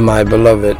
my 0.00 0.24
beloved, 0.24 0.78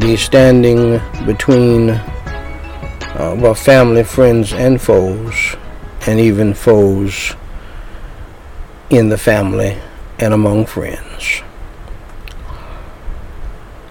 the 0.00 0.16
standing 0.16 1.00
between 1.26 1.90
uh, 1.90 3.36
well, 3.38 3.54
family, 3.54 4.02
friends, 4.02 4.52
and 4.52 4.80
foes, 4.80 5.56
and 6.06 6.18
even 6.18 6.54
foes 6.54 7.34
in 8.88 9.08
the 9.10 9.18
family 9.18 9.76
and 10.18 10.32
among 10.32 10.66
friends. 10.66 11.42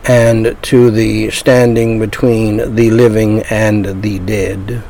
And 0.06 0.58
to 0.64 0.90
the 0.90 1.30
standing 1.30 2.00
between 2.00 2.76
the 2.76 2.90
living 2.90 3.42
and 3.52 4.02
the 4.02 4.20
dead. 4.20 4.84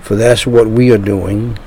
For 0.00 0.14
that's 0.14 0.46
what 0.46 0.68
we 0.68 0.90
are 0.92 0.98
doing. 0.98 1.58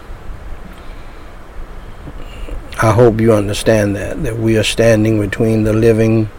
I 2.81 2.93
hope 2.93 3.19
you 3.19 3.33
understand 3.33 3.93
that, 3.97 4.23
that 4.23 4.37
we 4.37 4.57
are 4.57 4.63
standing 4.63 5.19
between 5.19 5.65
the 5.65 5.73
living 5.73 6.29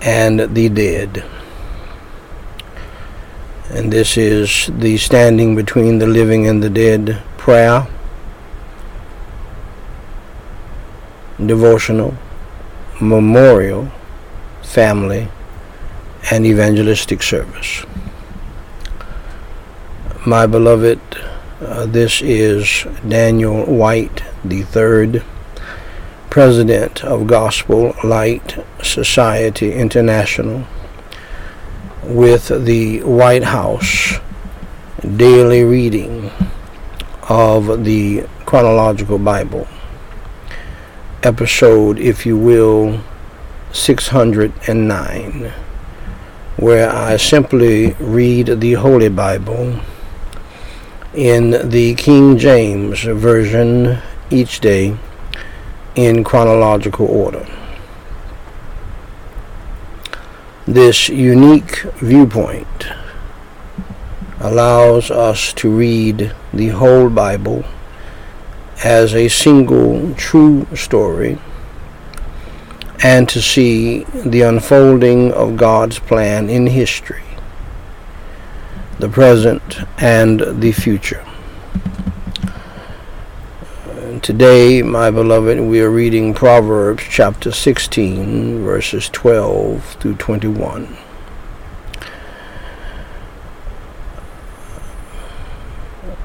and 0.00 0.40
the 0.40 0.68
dead. 0.68 1.24
And 3.70 3.92
this 3.92 4.16
is 4.16 4.68
the 4.76 4.96
standing 4.96 5.54
between 5.54 6.00
the 6.00 6.06
living 6.08 6.48
and 6.48 6.60
the 6.60 6.68
dead 6.68 7.22
prayer, 7.36 7.86
devotional, 11.38 12.14
memorial, 13.00 13.92
family, 14.64 15.28
and 16.32 16.44
evangelistic 16.44 17.22
service. 17.22 17.86
My 20.26 20.48
beloved, 20.48 20.98
uh, 21.60 21.86
this 21.86 22.20
is 22.20 22.84
Daniel 23.06 23.64
White 23.64 24.24
III, 24.44 25.22
President 26.36 27.02
of 27.02 27.26
Gospel 27.26 27.94
Light 28.04 28.58
Society 28.82 29.72
International 29.72 30.66
with 32.02 32.66
the 32.66 33.02
White 33.04 33.44
House 33.44 34.18
daily 35.16 35.64
reading 35.64 36.30
of 37.30 37.84
the 37.84 38.26
chronological 38.44 39.18
Bible. 39.18 39.66
Episode, 41.22 41.98
if 41.98 42.26
you 42.26 42.36
will, 42.36 43.00
609, 43.72 45.52
where 46.58 46.90
I 46.90 47.16
simply 47.16 47.92
read 47.92 48.60
the 48.60 48.74
Holy 48.74 49.08
Bible 49.08 49.80
in 51.14 51.70
the 51.70 51.94
King 51.94 52.36
James 52.36 53.04
Version 53.04 54.02
each 54.30 54.60
day 54.60 54.98
in 55.96 56.22
chronological 56.22 57.06
order. 57.06 57.46
This 60.66 61.08
unique 61.08 61.82
viewpoint 61.96 62.86
allows 64.40 65.10
us 65.10 65.52
to 65.54 65.70
read 65.70 66.34
the 66.52 66.68
whole 66.68 67.08
Bible 67.08 67.64
as 68.84 69.14
a 69.14 69.28
single 69.28 70.14
true 70.14 70.66
story 70.74 71.38
and 73.02 73.28
to 73.30 73.40
see 73.40 74.04
the 74.04 74.42
unfolding 74.42 75.32
of 75.32 75.56
God's 75.56 75.98
plan 75.98 76.50
in 76.50 76.66
history, 76.66 77.24
the 78.98 79.08
present 79.08 79.78
and 79.98 80.40
the 80.60 80.72
future. 80.72 81.24
Today, 84.26 84.82
my 84.82 85.12
beloved, 85.12 85.60
we 85.60 85.80
are 85.80 85.88
reading 85.88 86.34
Proverbs 86.34 87.04
chapter 87.08 87.52
16, 87.52 88.60
verses 88.64 89.08
12 89.10 89.84
through 90.00 90.16
21. 90.16 90.96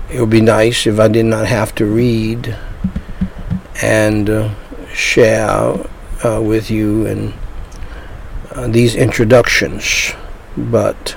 It 0.09 0.19
would 0.19 0.31
be 0.31 0.41
nice 0.41 0.87
if 0.87 0.99
I 0.99 1.09
did 1.09 1.27
not 1.27 1.45
have 1.45 1.75
to 1.75 1.85
read 1.85 2.57
and 3.83 4.27
uh, 4.31 4.49
share 4.91 5.75
uh, 6.25 6.41
with 6.41 6.71
you 6.71 7.05
and 7.05 7.33
uh, 8.49 8.67
these 8.67 8.95
introductions, 8.95 10.13
but 10.57 11.15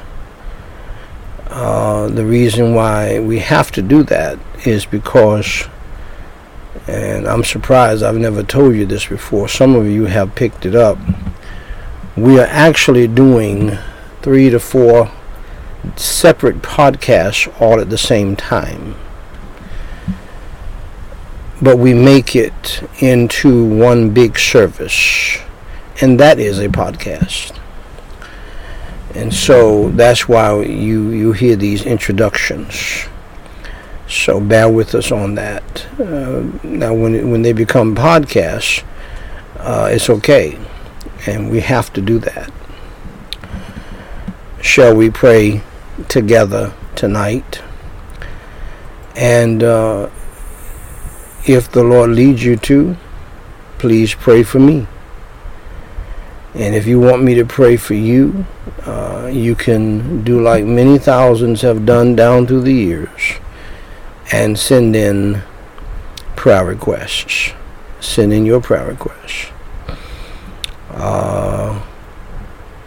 uh, 1.46 2.08
the 2.08 2.26
reason 2.26 2.74
why 2.74 3.20
we 3.20 3.38
have 3.38 3.72
to 3.72 3.80
do 3.80 4.02
that 4.02 4.38
is 4.66 4.84
because 4.84 5.63
and 6.94 7.26
I'm 7.26 7.44
surprised 7.44 8.02
I've 8.02 8.16
never 8.16 8.42
told 8.42 8.74
you 8.74 8.86
this 8.86 9.06
before. 9.06 9.48
Some 9.48 9.74
of 9.74 9.86
you 9.86 10.06
have 10.06 10.34
picked 10.34 10.64
it 10.64 10.74
up. 10.74 10.98
We 12.16 12.38
are 12.38 12.46
actually 12.46 13.08
doing 13.08 13.76
three 14.22 14.48
to 14.50 14.60
four 14.60 15.10
separate 15.96 16.62
podcasts 16.62 17.52
all 17.60 17.80
at 17.80 17.90
the 17.90 17.98
same 17.98 18.36
time. 18.36 18.94
But 21.60 21.78
we 21.78 21.94
make 21.94 22.36
it 22.36 22.82
into 23.00 23.64
one 23.66 24.10
big 24.10 24.38
service, 24.38 25.38
and 26.00 26.20
that 26.20 26.38
is 26.38 26.58
a 26.58 26.68
podcast. 26.68 27.58
And 29.14 29.32
so 29.32 29.90
that's 29.90 30.28
why 30.28 30.62
you, 30.62 31.10
you 31.10 31.32
hear 31.32 31.56
these 31.56 31.84
introductions. 31.84 33.06
So 34.06 34.38
bear 34.38 34.68
with 34.68 34.94
us 34.94 35.10
on 35.10 35.34
that. 35.36 35.86
Uh, 35.98 36.44
now, 36.62 36.92
when 36.92 37.30
when 37.30 37.42
they 37.42 37.52
become 37.52 37.94
podcasts, 37.94 38.84
uh, 39.58 39.88
it's 39.90 40.10
okay, 40.10 40.58
and 41.26 41.50
we 41.50 41.60
have 41.60 41.92
to 41.94 42.02
do 42.02 42.18
that. 42.18 42.52
Shall 44.60 44.94
we 44.94 45.10
pray 45.10 45.62
together 46.08 46.74
tonight? 46.96 47.62
And 49.16 49.62
uh, 49.62 50.10
if 51.46 51.70
the 51.70 51.84
Lord 51.84 52.10
leads 52.10 52.44
you 52.44 52.56
to, 52.56 52.96
please 53.78 54.14
pray 54.14 54.42
for 54.42 54.58
me. 54.58 54.86
And 56.54 56.74
if 56.74 56.86
you 56.86 57.00
want 57.00 57.22
me 57.22 57.34
to 57.34 57.44
pray 57.44 57.76
for 57.76 57.94
you, 57.94 58.46
uh, 58.84 59.30
you 59.32 59.54
can 59.54 60.22
do 60.24 60.40
like 60.40 60.64
many 60.64 60.98
thousands 60.98 61.62
have 61.62 61.84
done 61.86 62.14
down 62.14 62.46
through 62.46 62.62
the 62.62 62.72
years 62.72 63.40
and 64.32 64.58
send 64.58 64.96
in 64.96 65.42
prayer 66.36 66.64
requests. 66.64 67.52
Send 68.00 68.32
in 68.32 68.44
your 68.44 68.60
prayer 68.60 68.86
requests. 68.86 69.50
Uh, 70.90 71.82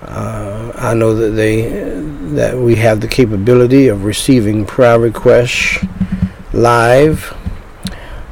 uh, 0.01 0.71
I 0.75 0.93
know 0.93 1.13
that 1.15 1.31
they 1.31 1.69
that 2.35 2.57
we 2.57 2.75
have 2.75 3.01
the 3.01 3.07
capability 3.07 3.87
of 3.87 4.03
receiving 4.03 4.65
prayer 4.65 4.99
requests 4.99 5.83
live, 6.53 7.35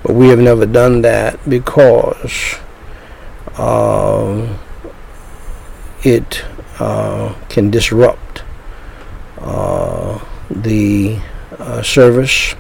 but 0.03 0.13
we 0.15 0.29
have 0.29 0.39
never 0.39 0.65
done 0.65 1.01
that 1.01 1.37
because 1.49 2.55
uh, 3.57 4.57
it 6.03 6.43
can 7.49 7.69
disrupt 7.69 8.43
uh, 9.39 10.19
the 10.49 11.17
uh, 11.57 11.81
service 11.81 12.55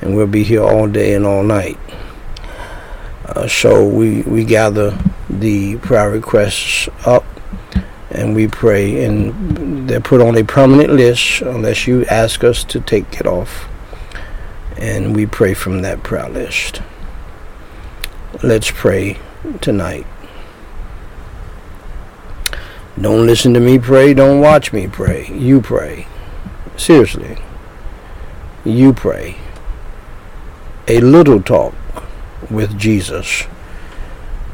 and 0.00 0.16
we'll 0.16 0.26
be 0.26 0.42
here 0.42 0.62
all 0.62 0.88
day 0.88 1.14
and 1.14 1.26
all 1.26 1.42
night. 1.42 1.78
Uh, 3.26 3.46
so 3.46 3.86
we, 3.86 4.22
we 4.22 4.44
gather 4.44 4.98
the 5.28 5.76
prayer 5.78 6.10
requests 6.10 6.88
up 7.04 7.24
and 8.10 8.34
we 8.34 8.48
pray 8.48 9.04
and 9.04 9.88
they're 9.88 10.00
put 10.00 10.20
on 10.20 10.36
a 10.36 10.42
permanent 10.42 10.90
list 10.90 11.42
unless 11.42 11.86
you 11.86 12.04
ask 12.06 12.42
us 12.42 12.64
to 12.64 12.80
take 12.80 13.20
it 13.20 13.26
off 13.26 13.68
and 14.76 15.14
we 15.14 15.26
pray 15.26 15.54
from 15.54 15.82
that 15.82 16.02
prayer 16.02 16.28
list. 16.28 16.82
Let's 18.42 18.70
pray 18.70 19.18
tonight. 19.60 20.06
Don't 23.00 23.26
listen 23.26 23.54
to 23.54 23.60
me 23.60 23.78
pray, 23.78 24.12
don't 24.14 24.40
watch 24.40 24.72
me 24.72 24.88
pray. 24.88 25.28
You 25.28 25.60
pray. 25.60 26.06
Seriously. 26.76 27.38
You 28.64 28.92
pray 28.92 29.36
a 30.90 31.00
little 31.00 31.40
talk 31.40 31.74
with 32.50 32.78
Jesus 32.78 33.44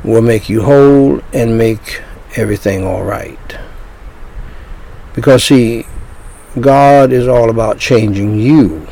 will 0.05 0.23
make 0.23 0.49
you 0.49 0.63
whole 0.63 1.21
and 1.33 1.57
make 1.57 2.03
everything 2.37 2.85
all 2.85 3.03
right. 3.03 3.59
Because, 5.15 5.45
see, 5.45 5.87
God 6.61 7.11
is 7.13 7.27
all 7.27 7.49
about 7.49 7.79
changing 7.79 8.39
you 8.39 8.87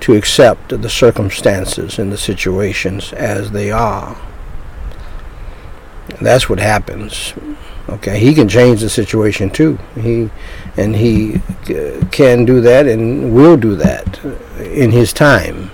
to 0.00 0.14
accept 0.14 0.70
the 0.70 0.88
circumstances 0.88 1.98
and 1.98 2.10
the 2.10 2.16
situations 2.16 3.12
as 3.12 3.50
they 3.50 3.70
are. 3.70 4.16
That's 6.20 6.48
what 6.48 6.58
happens. 6.58 7.34
Okay, 7.88 8.18
he 8.18 8.34
can 8.34 8.48
change 8.48 8.80
the 8.80 8.88
situation 8.88 9.50
too. 9.50 9.78
He 10.00 10.30
and 10.76 10.96
he 10.96 11.36
uh, 11.68 12.04
can 12.10 12.44
do 12.44 12.60
that 12.60 12.86
and 12.86 13.34
will 13.34 13.56
do 13.56 13.74
that 13.76 14.22
in 14.58 14.92
his 14.92 15.12
time. 15.12 15.70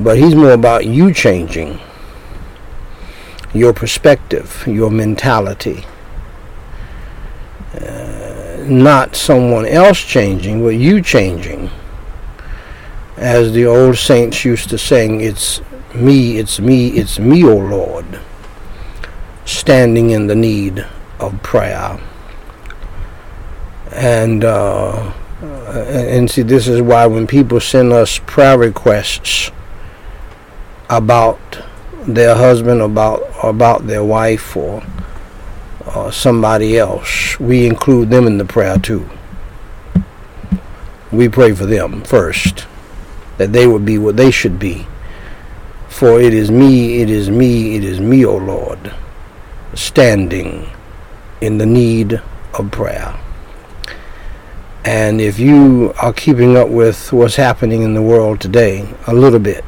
But 0.00 0.18
he's 0.18 0.34
more 0.34 0.52
about 0.52 0.86
you 0.86 1.12
changing. 1.12 1.80
your 3.54 3.72
perspective, 3.72 4.64
your 4.66 4.90
mentality. 4.90 5.84
Uh, 7.74 8.64
not 8.66 9.16
someone 9.16 9.66
else 9.66 9.98
changing, 10.00 10.62
but 10.62 10.70
you 10.70 11.00
changing. 11.00 11.70
As 13.16 13.52
the 13.52 13.66
old 13.66 13.96
saints 13.96 14.44
used 14.44 14.70
to 14.70 14.78
sing, 14.78 15.20
it's 15.20 15.60
me, 15.94 16.38
it's 16.38 16.60
me, 16.60 16.88
it's 16.90 17.18
me, 17.18 17.42
O 17.42 17.56
Lord, 17.56 18.20
standing 19.44 20.10
in 20.10 20.26
the 20.26 20.36
need 20.36 20.86
of 21.18 21.42
prayer. 21.42 21.98
And 23.92 24.44
uh, 24.44 25.12
and 25.42 26.30
see, 26.30 26.42
this 26.42 26.68
is 26.68 26.80
why 26.80 27.06
when 27.06 27.26
people 27.26 27.58
send 27.58 27.92
us 27.92 28.20
prayer 28.26 28.58
requests 28.58 29.50
about 30.88 31.38
their 32.06 32.34
husband, 32.34 32.80
about 32.80 33.22
about 33.42 33.86
their 33.86 34.04
wife, 34.04 34.56
or, 34.56 34.82
or 35.94 36.10
somebody 36.12 36.78
else, 36.78 37.38
we 37.38 37.66
include 37.66 38.10
them 38.10 38.26
in 38.26 38.38
the 38.38 38.44
prayer 38.44 38.78
too. 38.78 39.08
We 41.12 41.28
pray 41.28 41.54
for 41.54 41.66
them 41.66 42.02
first, 42.02 42.66
that 43.38 43.52
they 43.52 43.66
would 43.66 43.84
be 43.84 43.98
what 43.98 44.16
they 44.16 44.30
should 44.30 44.58
be. 44.58 44.86
For 45.88 46.20
it 46.20 46.34
is 46.34 46.50
me, 46.50 47.00
it 47.00 47.10
is 47.10 47.30
me, 47.30 47.76
it 47.76 47.84
is 47.84 48.00
me, 48.00 48.24
O 48.24 48.36
Lord, 48.36 48.94
standing 49.74 50.68
in 51.40 51.58
the 51.58 51.66
need 51.66 52.22
of 52.54 52.70
prayer. 52.70 53.18
And 54.84 55.20
if 55.20 55.38
you 55.38 55.92
are 56.00 56.12
keeping 56.12 56.56
up 56.56 56.68
with 56.68 57.12
what's 57.12 57.36
happening 57.36 57.82
in 57.82 57.94
the 57.94 58.02
world 58.02 58.40
today, 58.40 58.88
a 59.06 59.14
little 59.14 59.38
bit, 59.38 59.64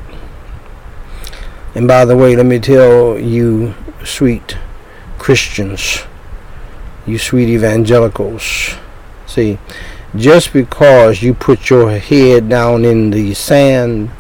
and 1.75 1.87
by 1.87 2.05
the 2.05 2.17
way, 2.17 2.37
let 2.37 2.47
me 2.47 2.59
tell 2.59 3.19
you, 3.19 3.75
sweet 4.05 4.57
Christians, 5.19 6.05
you 7.07 7.19
sweet 7.19 7.49
evangelicals, 7.49 8.75
see, 9.27 9.59
just 10.17 10.53
because 10.53 11.23
you 11.23 11.35
put 11.35 11.71
your 11.71 11.99
head 11.99 12.49
down 12.49 12.85
in 12.85 13.11
the 13.11 13.35
sand 13.35 14.11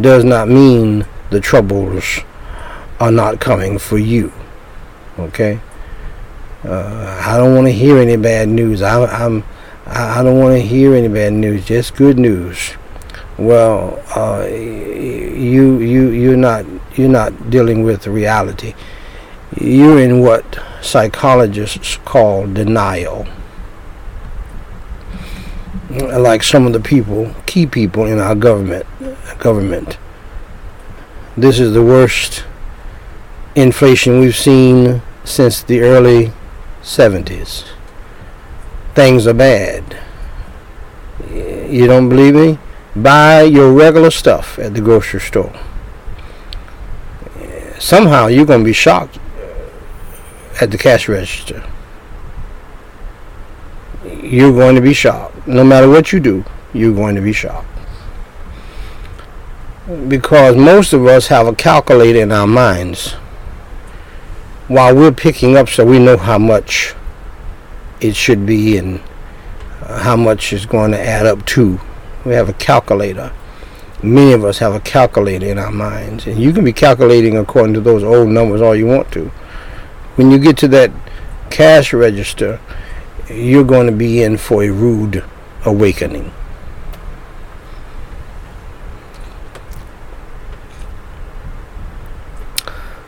does 0.00 0.24
not 0.24 0.48
mean 0.48 1.06
the 1.30 1.40
troubles 1.40 2.20
are 2.98 3.12
not 3.12 3.40
coming 3.40 3.78
for 3.78 3.98
you. 3.98 4.32
Okay? 5.18 5.60
Uh, 6.64 7.22
I 7.24 7.36
don't 7.36 7.54
want 7.54 7.66
to 7.68 7.72
hear 7.72 7.98
any 7.98 8.16
bad 8.16 8.48
news. 8.48 8.82
I, 8.82 9.04
I'm, 9.04 9.44
I 9.86 10.22
don't 10.22 10.40
want 10.40 10.54
to 10.54 10.60
hear 10.60 10.94
any 10.94 11.08
bad 11.08 11.32
news. 11.32 11.64
Just 11.64 11.94
good 11.94 12.18
news. 12.18 12.74
Well, 13.38 14.02
uh, 14.16 14.46
you 14.48 15.78
you 15.78 16.10
you're 16.10 16.36
not 16.36 16.66
you're 16.96 17.08
not 17.08 17.50
dealing 17.50 17.84
with 17.84 18.08
reality. 18.08 18.74
You're 19.56 20.00
in 20.00 20.20
what 20.20 20.58
psychologists 20.82 21.98
call 22.04 22.48
denial. 22.48 23.26
Like 25.88 26.42
some 26.42 26.66
of 26.66 26.72
the 26.72 26.80
people, 26.80 27.34
key 27.46 27.64
people 27.64 28.06
in 28.06 28.18
our 28.18 28.34
government, 28.34 28.86
government. 29.38 29.98
This 31.36 31.60
is 31.60 31.72
the 31.72 31.82
worst 31.82 32.44
inflation 33.54 34.18
we've 34.18 34.36
seen 34.36 35.00
since 35.24 35.62
the 35.62 35.80
early 35.80 36.32
70s. 36.82 37.64
Things 38.94 39.26
are 39.26 39.34
bad. 39.34 39.96
You 41.32 41.86
don't 41.86 42.08
believe 42.08 42.34
me? 42.34 42.58
Buy 43.02 43.42
your 43.42 43.72
regular 43.72 44.10
stuff 44.10 44.58
at 44.58 44.74
the 44.74 44.80
grocery 44.80 45.20
store. 45.20 45.52
Somehow 47.78 48.26
you're 48.26 48.46
going 48.46 48.60
to 48.60 48.64
be 48.64 48.72
shocked 48.72 49.18
uh, 49.18 50.60
at 50.60 50.70
the 50.70 50.78
cash 50.78 51.08
register. 51.08 51.62
You're 54.04 54.52
going 54.52 54.74
to 54.74 54.80
be 54.80 54.92
shocked. 54.92 55.46
No 55.46 55.64
matter 55.64 55.88
what 55.88 56.12
you 56.12 56.20
do, 56.20 56.44
you're 56.74 56.94
going 56.94 57.14
to 57.14 57.20
be 57.20 57.32
shocked. 57.32 57.68
Because 60.08 60.56
most 60.56 60.92
of 60.92 61.06
us 61.06 61.28
have 61.28 61.46
a 61.46 61.54
calculator 61.54 62.20
in 62.20 62.32
our 62.32 62.46
minds 62.46 63.12
while 64.66 64.94
we're 64.94 65.12
picking 65.12 65.56
up 65.56 65.68
so 65.68 65.84
we 65.84 65.98
know 65.98 66.16
how 66.16 66.38
much 66.38 66.94
it 68.00 68.14
should 68.14 68.44
be 68.44 68.76
and 68.76 69.00
uh, 69.82 69.98
how 70.00 70.14
much 70.16 70.52
is 70.52 70.66
going 70.66 70.90
to 70.90 71.00
add 71.00 71.24
up 71.24 71.44
to 71.46 71.80
we 72.28 72.34
have 72.34 72.48
a 72.48 72.54
calculator. 72.54 73.32
Many 74.02 74.32
of 74.32 74.44
us 74.44 74.58
have 74.58 74.74
a 74.74 74.80
calculator 74.80 75.46
in 75.46 75.58
our 75.58 75.72
minds, 75.72 76.26
and 76.26 76.38
you 76.38 76.52
can 76.52 76.64
be 76.64 76.72
calculating 76.72 77.36
according 77.36 77.74
to 77.74 77.80
those 77.80 78.04
old 78.04 78.28
numbers 78.28 78.60
all 78.60 78.76
you 78.76 78.86
want 78.86 79.10
to. 79.12 79.26
When 80.16 80.30
you 80.30 80.38
get 80.38 80.56
to 80.58 80.68
that 80.68 80.92
cash 81.50 81.92
register, 81.92 82.60
you're 83.28 83.64
going 83.64 83.86
to 83.86 83.92
be 83.92 84.22
in 84.22 84.36
for 84.36 84.62
a 84.62 84.70
rude 84.70 85.24
awakening. 85.64 86.32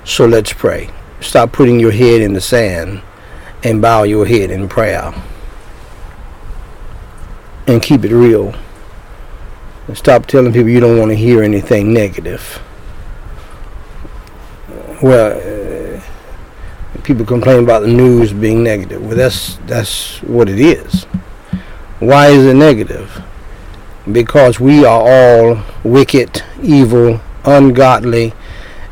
So 0.05 0.27
let's 0.27 0.53
pray. 0.53 0.91
Stop 1.21 1.53
putting 1.53 1.79
your 1.79 1.93
head 1.93 2.21
in 2.21 2.33
the 2.33 2.41
sand 2.41 3.03
and 3.63 3.81
bow 3.81 4.03
your 4.03 4.27
head 4.27 4.51
in 4.51 4.69
prayer. 4.69 5.15
And 7.67 7.81
keep 7.81 8.05
it 8.05 8.13
real. 8.13 8.55
And 9.91 9.99
stop 9.99 10.27
telling 10.27 10.53
people 10.53 10.69
you 10.69 10.79
don't 10.79 10.99
want 10.99 11.11
to 11.11 11.17
hear 11.17 11.43
anything 11.43 11.93
negative. 11.93 12.63
Well, 15.03 15.33
uh, 15.37 17.01
people 17.03 17.27
complain 17.27 17.65
about 17.65 17.81
the 17.81 17.89
news 17.89 18.33
being 18.33 18.63
negative. 18.63 19.05
Well, 19.05 19.17
that's 19.17 19.57
that's 19.67 20.23
what 20.23 20.49
it 20.49 20.61
is. 20.61 21.07
Why 21.99 22.29
is 22.29 22.47
it 22.47 22.55
negative? 22.55 23.21
Because 24.13 24.61
we 24.61 24.85
are 24.85 25.03
all 25.11 25.65
wicked, 25.83 26.41
evil, 26.63 27.21
ungodly, 27.45 28.33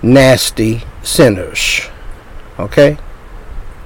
nasty 0.02 0.83
sinners. 1.05 1.83
Okay? 2.59 2.99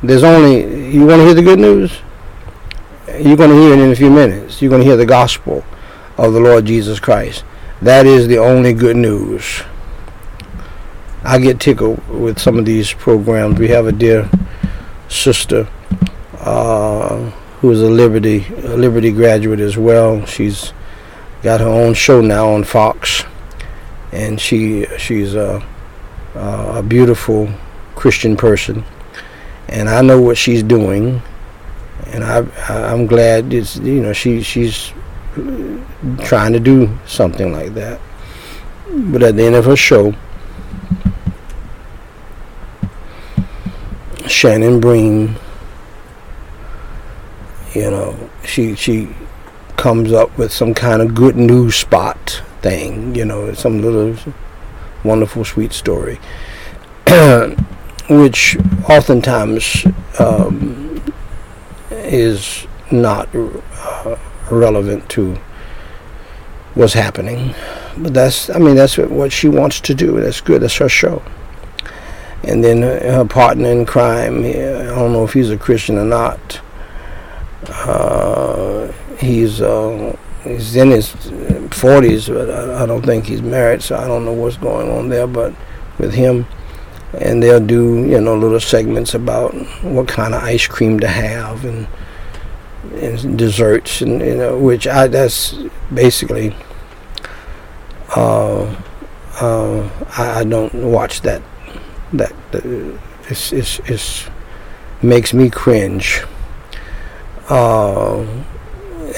There's 0.02 0.25
only 0.25 0.90
you 0.90 1.04
want 1.04 1.21
to 1.21 1.26
hear 1.26 1.35
the 1.35 1.42
good 1.42 1.59
news? 1.59 1.92
You're 3.07 3.37
going 3.37 3.50
to 3.50 3.57
hear 3.57 3.75
it 3.75 3.81
in 3.81 3.92
a 3.92 3.97
few 3.97 4.11
minutes. 4.11 4.62
You're 4.62 4.71
going 4.71 4.81
to 4.81 4.87
hear 4.87 4.97
the 4.97 5.04
gospel 5.04 5.62
of 6.19 6.33
the 6.33 6.40
Lord 6.40 6.64
Jesus 6.64 7.00
Christ. 7.00 7.45
That 7.81 8.07
is 8.07 8.28
the 8.28 8.38
only 8.38 8.73
good 8.73 8.97
news. 8.97 9.62
I 11.25 11.38
get 11.38 11.61
tickled 11.61 12.07
with 12.09 12.38
some 12.38 12.59
of 12.59 12.64
these 12.64 12.92
programs. 12.92 13.59
We 13.59 13.69
have 13.69 13.87
a 13.87 13.92
dear 13.92 14.28
sister 15.09 15.69
uh, 16.38 17.31
who 17.61 17.71
is 17.71 17.81
a 17.81 17.88
Liberty 17.90 18.45
a 18.64 18.76
Liberty 18.76 19.12
graduate 19.12 19.61
as 19.61 19.76
well. 19.76 20.25
She's 20.26 20.73
got 21.42 21.61
her 21.61 21.69
own 21.69 21.95
show 21.95 22.21
now 22.21 22.50
on 22.50 22.64
Fox, 22.64 23.25
and 24.11 24.40
she 24.40 24.87
she's 24.99 25.35
a 25.35 25.64
a 26.35 26.83
beautiful 26.83 27.49
Christian 27.95 28.37
person, 28.37 28.85
and 29.69 29.88
I 29.88 30.02
know 30.02 30.21
what 30.21 30.37
she's 30.38 30.62
doing, 30.62 31.23
and 32.07 32.25
I 32.25 32.47
I'm 32.69 33.07
glad 33.07 33.52
it's 33.52 33.76
you 33.76 34.00
know 34.02 34.12
she 34.12 34.42
she's 34.42 34.92
trying 36.24 36.52
to 36.52 36.60
do 36.60 36.98
something 37.06 37.52
like 37.52 37.74
that. 37.74 38.00
But 38.90 39.22
at 39.22 39.36
the 39.36 39.44
end 39.44 39.54
of 39.54 39.64
her 39.64 39.76
show, 39.76 40.14
Shannon 44.26 44.80
Bream, 44.80 45.36
you 47.74 47.90
know, 47.90 48.30
she 48.44 48.74
she 48.74 49.08
comes 49.76 50.12
up 50.12 50.36
with 50.38 50.52
some 50.52 50.74
kind 50.74 51.02
of 51.02 51.14
good 51.14 51.36
news 51.36 51.76
spot 51.76 52.42
thing, 52.60 53.14
you 53.14 53.24
know, 53.24 53.52
some 53.54 53.82
little 53.82 54.16
wonderful 55.04 55.44
sweet 55.44 55.72
story, 55.72 56.20
which 58.08 58.56
oftentimes 58.88 59.86
um, 60.18 61.02
is 61.90 62.66
not 62.90 63.28
uh, 63.34 64.16
relevant 64.59 65.09
to 65.11 65.35
what's 66.75 66.94
happening. 66.94 67.54
But 67.97 68.14
that's, 68.14 68.50
I 68.50 68.59
mean, 68.59 68.75
that's 68.75 68.99
what 68.99 69.32
she 69.32 69.49
wants 69.49 69.80
to 69.80 69.94
do. 69.94 70.21
That's 70.21 70.40
good. 70.40 70.62
That's 70.62 70.76
her 70.76 70.88
show. 70.88 71.23
And 72.44 72.64
then 72.64 72.82
her, 72.82 73.25
partner 73.25 73.71
in 73.71 73.87
crime, 73.87 74.44
I 74.44 74.50
don't 74.50 75.12
know 75.12 75.25
if 75.25 75.32
he's 75.32 75.50
a 75.50 75.59
Christian 75.59 75.99
or 75.99 76.04
not. 76.04 76.61
Uh, 77.68 78.90
he's 79.18 79.61
uh, 79.61 80.16
he's 80.42 80.75
in 80.75 80.90
his 80.90 81.11
40s, 81.11 82.26
but 82.26 82.50
I, 82.50 82.82
I 82.82 82.87
don't 82.87 83.02
think 83.02 83.26
he's 83.26 83.42
married, 83.42 83.82
so 83.82 83.97
I 83.97 84.09
don't 84.09 84.25
know 84.25 84.32
what's 84.32 84.56
going 84.56 84.90
on 84.90 85.09
there. 85.09 85.28
But 85.28 85.54
with 85.99 86.14
him, 86.14 86.47
and 87.14 87.40
they'll 87.40 87.64
do 87.64 88.04
you 88.04 88.21
know 88.21 88.37
little 88.37 88.59
segments 88.59 89.14
about 89.14 89.54
what 89.85 90.09
kind 90.09 90.35
of 90.35 90.42
ice 90.42 90.66
cream 90.66 90.99
to 91.00 91.09
have 91.09 91.64
and 91.64 91.87
and 92.94 93.38
desserts, 93.38 94.02
and 94.02 94.20
you 94.20 94.36
know, 94.36 94.58
which 94.58 94.86
I 94.86 95.06
that's 95.08 95.54
basically. 95.92 96.54
Uh, 98.14 98.76
uh, 99.40 99.88
I, 100.18 100.40
I, 100.40 100.44
don't 100.44 100.74
watch 100.74 101.22
that 101.22 101.40
that 102.12 102.32
uh, 102.54 102.98
it's, 103.30 103.50
it's, 103.50 103.78
it's 103.80 104.28
makes 105.02 105.32
me 105.32 105.48
cringe. 105.48 106.22
Uh, 107.48 108.20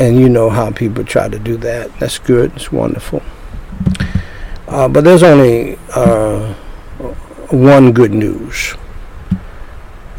and 0.00 0.18
you 0.18 0.28
know 0.28 0.50
how 0.50 0.71
people 0.71 1.04
try 1.04 1.28
to 1.28 1.38
do 1.38 1.56
that. 1.59 1.97
That's 1.99 2.18
good. 2.18 2.52
It's 2.56 2.73
wonderful. 2.73 3.23
Uh, 4.66 4.88
but 4.88 5.04
there's 5.04 5.23
only 5.23 5.78
uh, 5.94 6.54
one 7.50 7.92
good 7.92 8.12
news, 8.12 8.75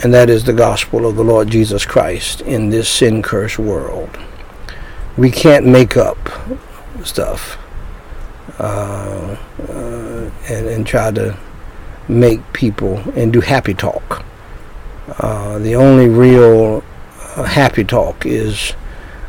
and 0.03 0.13
that 0.13 0.29
is 0.29 0.43
the 0.43 0.53
gospel 0.53 1.05
of 1.05 1.15
the 1.15 1.23
Lord 1.23 1.49
Jesus 1.49 1.85
Christ 1.85 2.41
in 2.41 2.69
this 2.69 2.89
sin 2.89 3.21
cursed 3.21 3.59
world. 3.59 4.09
We 5.17 5.31
can't 5.31 5.65
make 5.65 5.95
up 5.95 6.17
stuff 7.03 7.57
uh, 8.59 9.37
uh, 9.69 10.31
and, 10.49 10.67
and 10.67 10.85
try 10.85 11.11
to 11.11 11.37
make 12.07 12.53
people 12.53 12.97
and 13.15 13.31
do 13.31 13.41
happy 13.41 13.73
talk. 13.73 14.25
Uh, 15.19 15.59
the 15.59 15.75
only 15.75 16.09
real 16.09 16.83
uh, 17.35 17.43
happy 17.43 17.83
talk 17.83 18.25
is 18.25 18.73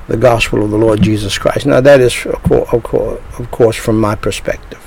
the 0.09 0.17
gospel 0.17 0.65
of 0.65 0.71
the 0.71 0.79
Lord 0.79 1.03
Jesus 1.03 1.39
Christ. 1.39 1.67
Now, 1.67 1.81
that 1.81 2.01
is, 2.01 2.27
of 2.27 2.53
of 2.53 2.83
course, 2.83 3.21
of 3.39 3.51
course 3.51 3.77
from 3.77 4.01
my 4.01 4.15
perspective, 4.15 4.83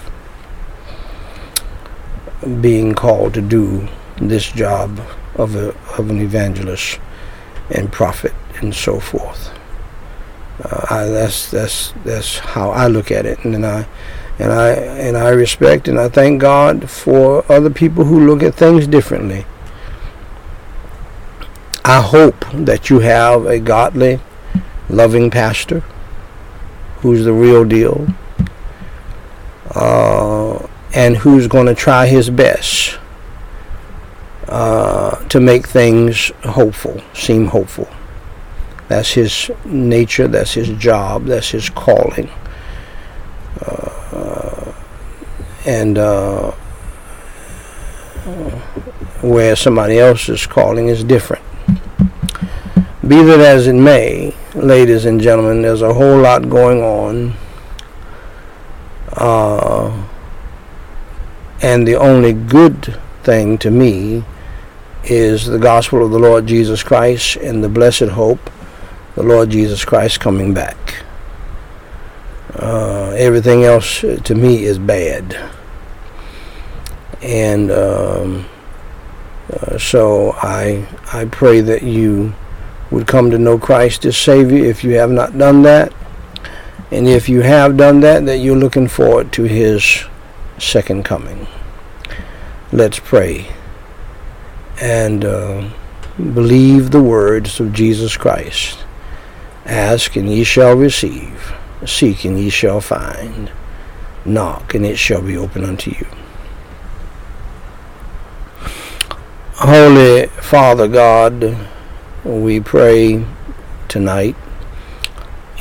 being 2.62 2.94
called 2.94 3.34
to 3.36 3.42
do 3.42 3.88
this 4.18 4.52
job 4.52 5.00
of, 5.40 5.56
a, 5.56 5.70
of 5.98 6.10
an 6.10 6.22
evangelist 6.22 7.00
and 7.70 7.92
prophet 7.92 8.34
and 8.56 8.76
so 8.76 9.00
forth. 9.00 9.52
Uh, 10.64 10.86
I, 10.90 11.06
that's 11.06 11.50
that's 11.50 11.94
that's 12.04 12.40
how 12.40 12.72
I 12.72 12.88
look 12.88 13.12
at 13.12 13.26
it, 13.26 13.46
and 13.46 13.66
I 13.66 13.88
and 14.40 14.52
I 14.52 14.70
and 14.72 15.18
I 15.18 15.30
respect 15.30 15.88
and 15.88 16.00
I 16.00 16.10
thank 16.10 16.42
God 16.42 16.90
for 16.90 17.50
other 17.52 17.70
people 17.70 18.06
who 18.06 18.26
look 18.26 18.42
at 18.42 18.56
things 18.56 18.88
differently. 18.88 19.46
I 21.86 22.02
hope 22.02 22.46
that 22.54 22.90
you 22.90 23.00
have 23.00 23.46
a 23.46 23.60
godly, 23.60 24.20
loving 24.90 25.30
pastor 25.30 25.80
who's 26.98 27.24
the 27.24 27.34
real 27.34 27.66
deal 27.66 28.08
uh, 29.76 30.68
and 30.94 31.18
who's 31.18 31.48
going 31.48 31.66
to 31.66 31.76
try 31.76 32.06
his 32.06 32.30
best 32.30 32.98
uh, 34.50 35.16
to 35.28 35.40
make 35.40 35.68
things 35.68 36.32
hopeful, 36.44 37.00
seem 37.14 37.46
hopeful. 37.46 37.88
That's 38.88 39.12
his 39.12 39.52
nature, 39.64 40.28
that's 40.28 40.54
his 40.54 40.70
job, 40.70 41.26
that's 41.26 41.50
his 41.50 41.70
calling. 41.70 42.32
Uh, 43.62 44.74
and 45.68 46.00
uh, 46.00 46.50
where 49.22 49.56
somebody 49.56 50.00
else's 50.00 50.48
calling 50.48 50.88
is 50.88 51.04
different. 51.04 51.44
Be 53.08 53.22
that 53.22 53.40
as 53.40 53.68
it 53.68 53.74
may, 53.74 54.36
ladies 54.56 55.06
and 55.06 55.22
gentlemen, 55.22 55.62
there's 55.62 55.84
a 55.84 55.94
whole 55.94 56.20
lot 56.20 56.50
going 56.50 56.82
on. 56.82 57.36
Uh, 59.14 60.08
and 61.62 61.88
the 61.88 61.96
only 61.96 62.34
good 62.34 63.00
thing 63.22 63.60
to 63.60 63.70
me 63.70 64.24
is 65.04 65.46
the 65.46 65.60
gospel 65.60 66.06
of 66.06 66.12
the 66.12 66.20
Lord 66.20 66.46
Jesus 66.46 66.84
Christ 66.84 67.38
and 67.38 67.64
the 67.64 67.70
blessed 67.70 68.10
hope, 68.10 68.50
the 69.16 69.24
Lord 69.24 69.50
Jesus 69.50 69.86
Christ 69.86 70.20
coming 70.20 70.54
back. 70.54 71.04
Uh, 72.56 73.12
everything 73.12 73.64
else 73.64 74.04
uh, 74.04 74.20
to 74.24 74.36
me 74.36 74.64
is 74.64 74.78
bad. 74.78 75.52
And 77.22 77.72
um, 77.72 78.50
uh, 79.54 79.78
so 79.78 80.34
I 80.38 80.88
I 81.14 81.26
pray 81.26 81.62
that 81.62 81.84
you 81.84 82.34
would 82.92 83.08
come 83.08 83.30
to 83.32 83.38
know 83.38 83.58
Christ 83.58 84.06
as 84.06 84.18
Savior 84.18 84.66
if 84.66 84.84
you 84.84 84.92
have 84.92 85.12
not 85.12 85.38
done 85.38 85.62
that. 85.64 85.94
And 86.92 87.08
if 87.08 87.30
you 87.30 87.42
have 87.42 87.78
done 87.78 88.00
that, 88.00 88.26
that 88.26 88.38
you're 88.38 88.56
looking 88.56 88.88
forward 88.88 89.32
to 89.34 89.44
His 89.44 90.06
second 90.58 91.06
coming. 91.06 91.48
Let's 92.72 93.00
pray 93.00 93.48
and 94.82 95.26
uh, 95.26 95.70
believe 96.18 96.92
the 96.92 97.02
words 97.02 97.60
of 97.60 97.74
Jesus 97.74 98.18
Christ. 98.18 98.86
Ask 99.66 100.16
and 100.16 100.30
ye 100.30 100.44
shall 100.44 100.76
receive. 100.76 101.54
Seek 101.86 102.26
and 102.26 102.40
ye 102.40 102.50
shall 102.50 102.82
find. 102.82 103.52
Knock 104.26 104.74
and 104.74 104.86
it 104.86 104.98
shall 104.98 105.22
be 105.22 105.38
open 105.38 105.64
unto 105.64 105.92
you. 105.92 106.08
Holy 109.56 110.28
Father 110.28 110.88
God, 110.88 111.58
we 112.24 112.60
pray 112.60 113.26
tonight 113.88 114.36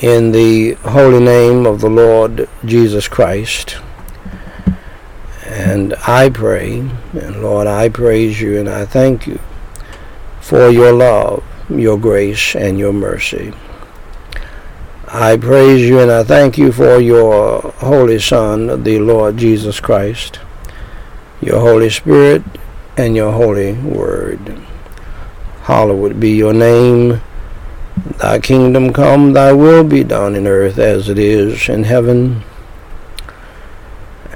in 0.01 0.31
the 0.31 0.75
holy 0.75 1.19
name 1.19 1.67
of 1.67 1.81
the 1.81 1.91
Lord 1.91 2.49
Jesus 2.65 3.09
Christ. 3.09 3.79
And 5.59 5.93
I 6.07 6.31
pray, 6.31 6.89
and 7.15 7.43
Lord, 7.43 7.67
I 7.67 7.89
praise 7.89 8.41
you 8.41 8.61
and 8.61 8.69
I 8.69 8.85
thank 8.85 9.27
you 9.27 9.41
for 10.41 10.69
your 10.69 10.93
love, 10.93 11.43
your 11.69 11.99
grace, 11.99 12.55
and 12.55 12.79
your 12.79 12.93
mercy. 12.93 13.53
I 15.09 15.37
praise 15.37 15.83
you 15.83 15.99
and 15.99 16.13
I 16.13 16.23
thank 16.23 16.59
you 16.59 16.71
for 16.71 17.01
your 17.01 17.61
Holy 17.79 18.21
Son, 18.21 18.85
the 18.85 19.01
Lord 19.01 19.37
Jesus 19.37 19.81
Christ, 19.81 20.39
your 21.41 21.59
Holy 21.59 21.91
Spirit, 21.91 22.45
and 22.97 23.17
your 23.17 23.33
Holy 23.33 23.73
Word. 23.73 24.63
Hallowed 25.63 26.21
be 26.21 26.37
your 26.37 26.55
name. 26.55 27.21
Thy 28.19 28.39
kingdom 28.39 28.93
come, 28.93 29.33
thy 29.33 29.53
will 29.53 29.83
be 29.83 30.05
done 30.05 30.37
in 30.37 30.47
earth 30.47 30.79
as 30.79 31.09
it 31.09 31.19
is 31.19 31.69
in 31.69 31.83
heaven. 31.83 32.45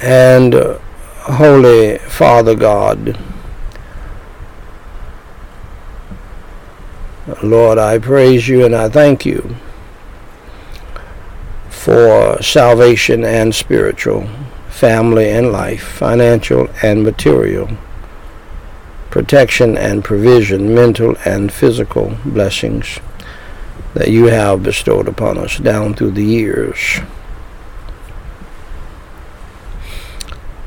And 0.00 0.80
Holy 1.24 1.98
Father 1.98 2.54
God, 2.54 3.18
Lord, 7.42 7.78
I 7.78 7.98
praise 7.98 8.48
you 8.48 8.64
and 8.64 8.74
I 8.74 8.88
thank 8.88 9.24
you 9.24 9.56
for 11.68 12.42
salvation 12.42 13.24
and 13.24 13.54
spiritual, 13.54 14.28
family 14.68 15.30
and 15.30 15.52
life, 15.52 15.82
financial 15.82 16.68
and 16.82 17.04
material 17.04 17.68
protection 19.12 19.76
and 19.76 20.02
provision, 20.02 20.74
mental 20.74 21.14
and 21.26 21.52
physical 21.52 22.16
blessings 22.24 22.98
that 23.92 24.08
you 24.08 24.24
have 24.24 24.62
bestowed 24.62 25.06
upon 25.06 25.36
us 25.36 25.58
down 25.58 25.92
through 25.92 26.10
the 26.10 26.24
years. 26.24 27.00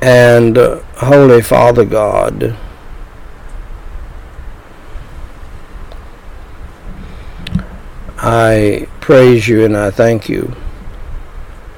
And 0.05 0.55
Holy 0.97 1.41
Father 1.41 1.83
God, 1.83 2.55
I 8.19 8.87
praise 9.01 9.47
you 9.47 9.65
and 9.65 9.75
I 9.75 9.89
thank 9.89 10.29
you 10.29 10.55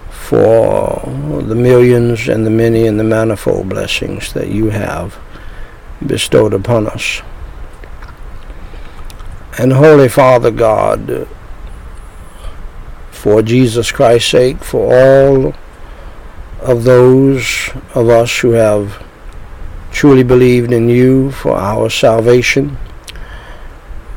for 0.10 1.00
the 1.42 1.56
millions 1.56 2.28
and 2.28 2.46
the 2.46 2.50
many 2.50 2.86
and 2.86 3.00
the 3.00 3.06
manifold 3.06 3.70
blessings 3.70 4.34
that 4.34 4.50
you 4.50 4.72
have 4.72 5.18
bestowed 6.06 6.54
upon 6.54 6.88
us. 6.88 7.22
And 9.58 9.72
Holy 9.72 10.10
Father 10.10 10.52
God, 10.52 11.30
for 13.10 13.42
Jesus 13.42 13.90
Christ's 13.90 14.32
sake, 14.32 14.66
for 14.66 14.94
all 14.94 15.54
of 16.68 16.84
those 16.84 17.70
of 17.96 18.10
us 18.10 18.40
who 18.40 18.52
have 18.52 19.04
truly 19.92 20.24
believed 20.24 20.72
in 20.72 20.90
you 20.90 21.32
for 21.32 21.58
our 21.58 21.90
salvation, 21.90 22.78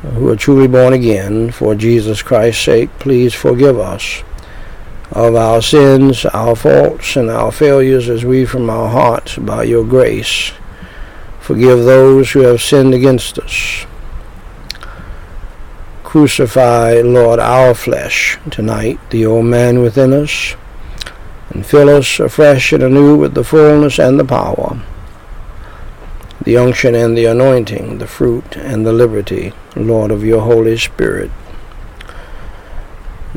who 0.03 0.29
are 0.29 0.37
truly 0.37 0.69
born 0.69 0.93
again, 0.93 1.51
for 1.51 1.75
Jesus 1.75 2.23
Christ's 2.23 2.65
sake, 2.65 2.91
please 2.99 3.33
forgive 3.33 3.79
us 3.79 4.23
of 5.13 5.35
our 5.35 5.63
sins, 5.63 6.25
our 6.27 6.55
faults, 6.55 7.17
and 7.17 7.31
our 7.31 7.51
failures 7.51 8.09
as 8.09 8.25
we 8.25 8.45
from 8.45 8.69
our 8.69 8.89
hearts, 8.89 9.37
by 9.39 9.65
your 9.65 9.85
grace, 9.85 10.53
Forgive 11.51 11.85
those 11.85 12.31
who 12.31 12.43
have 12.43 12.63
sinned 12.63 12.95
against 12.95 13.37
us. 13.37 13.85
Crucify, 16.05 17.01
Lord, 17.01 17.41
our 17.41 17.75
flesh 17.75 18.39
tonight, 18.51 19.01
the 19.11 19.27
old 19.27 19.47
man 19.47 19.81
within 19.81 20.13
us, 20.13 20.55
and 21.51 21.67
fill 21.67 21.89
us 21.89 22.19
afresh 22.19 22.73
and 22.73 22.83
anew 22.83 23.17
with 23.17 23.35
the 23.35 23.45
fullness 23.45 23.99
and 23.99 24.19
the 24.19 24.25
power, 24.25 24.81
the 26.43 26.57
unction 26.57 26.95
and 26.95 27.17
the 27.17 27.27
anointing, 27.27 27.99
the 27.99 28.07
fruit 28.07 28.57
and 28.57 28.87
the 28.87 28.93
liberty, 28.93 29.53
Lord, 29.77 30.11
of 30.11 30.25
your 30.25 30.41
Holy 30.41 30.77
Spirit. 30.77 31.31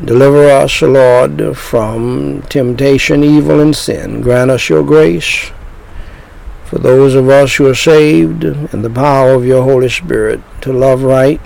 Deliver 0.03 0.49
us, 0.49 0.81
Lord, 0.81 1.57
from 1.57 2.41
temptation, 2.43 3.23
evil, 3.23 3.59
and 3.59 3.75
sin. 3.75 4.21
Grant 4.21 4.51
us 4.51 4.69
your 4.69 4.83
grace 4.83 5.51
for 6.73 6.79
those 6.79 7.13
of 7.13 7.29
us 7.29 7.55
who 7.55 7.67
are 7.67 7.75
saved 7.75 8.43
in 8.43 8.81
the 8.81 8.89
power 8.89 9.35
of 9.35 9.45
your 9.45 9.61
Holy 9.61 9.89
Spirit 9.89 10.41
to 10.61 10.73
love 10.73 11.03
right, 11.03 11.39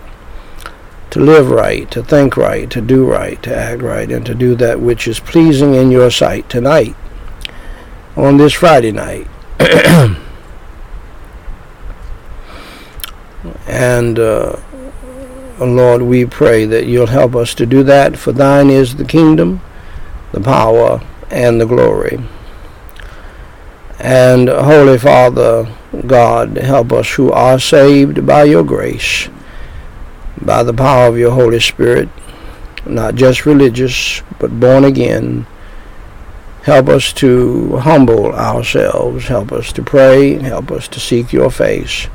to 1.11 1.19
live 1.19 1.49
right, 1.49 1.89
to 1.91 2.03
think 2.03 2.35
right, 2.37 2.69
to 2.69 2.81
do 2.81 3.09
right, 3.09 3.41
to 3.43 3.55
act 3.55 3.81
right, 3.81 4.11
and 4.11 4.25
to 4.25 4.35
do 4.35 4.55
that 4.55 4.79
which 4.81 5.07
is 5.07 5.19
pleasing 5.19 5.73
in 5.73 5.91
your 5.91 6.11
sight 6.11 6.49
tonight, 6.49 6.95
on 8.15 8.37
this 8.37 8.53
Friday 8.53 8.91
night. 8.91 9.27
and 13.67 14.19
uh, 14.19 14.57
Lord, 15.59 16.03
we 16.03 16.25
pray 16.25 16.65
that 16.65 16.85
you'll 16.85 17.07
help 17.07 17.35
us 17.35 17.55
to 17.55 17.65
do 17.65 17.83
that, 17.83 18.17
for 18.17 18.31
thine 18.31 18.69
is 18.69 18.95
the 18.95 19.05
kingdom, 19.05 19.61
the 20.31 20.41
power, 20.41 21.01
and 21.29 21.59
the 21.59 21.65
glory. 21.65 22.19
And 23.99 24.47
Holy 24.49 24.97
Father, 24.97 25.73
God, 26.05 26.57
help 26.57 26.91
us 26.91 27.13
who 27.15 27.31
are 27.31 27.59
saved 27.59 28.25
by 28.25 28.43
your 28.43 28.63
grace, 28.63 29.29
by 30.41 30.63
the 30.63 30.73
power 30.73 31.07
of 31.07 31.17
your 31.17 31.31
Holy 31.31 31.59
Spirit, 31.59 32.09
not 32.85 33.15
just 33.15 33.45
religious, 33.45 34.21
but 34.39 34.59
born 34.59 34.83
again. 34.83 35.45
Help 36.63 36.89
us 36.89 37.13
to 37.13 37.77
humble 37.77 38.33
ourselves. 38.33 39.27
Help 39.27 39.51
us 39.51 39.71
to 39.71 39.81
pray. 39.81 40.33
Help 40.33 40.69
us 40.69 40.87
to 40.89 40.99
seek 40.99 41.31
your 41.31 41.49
face. 41.49 42.07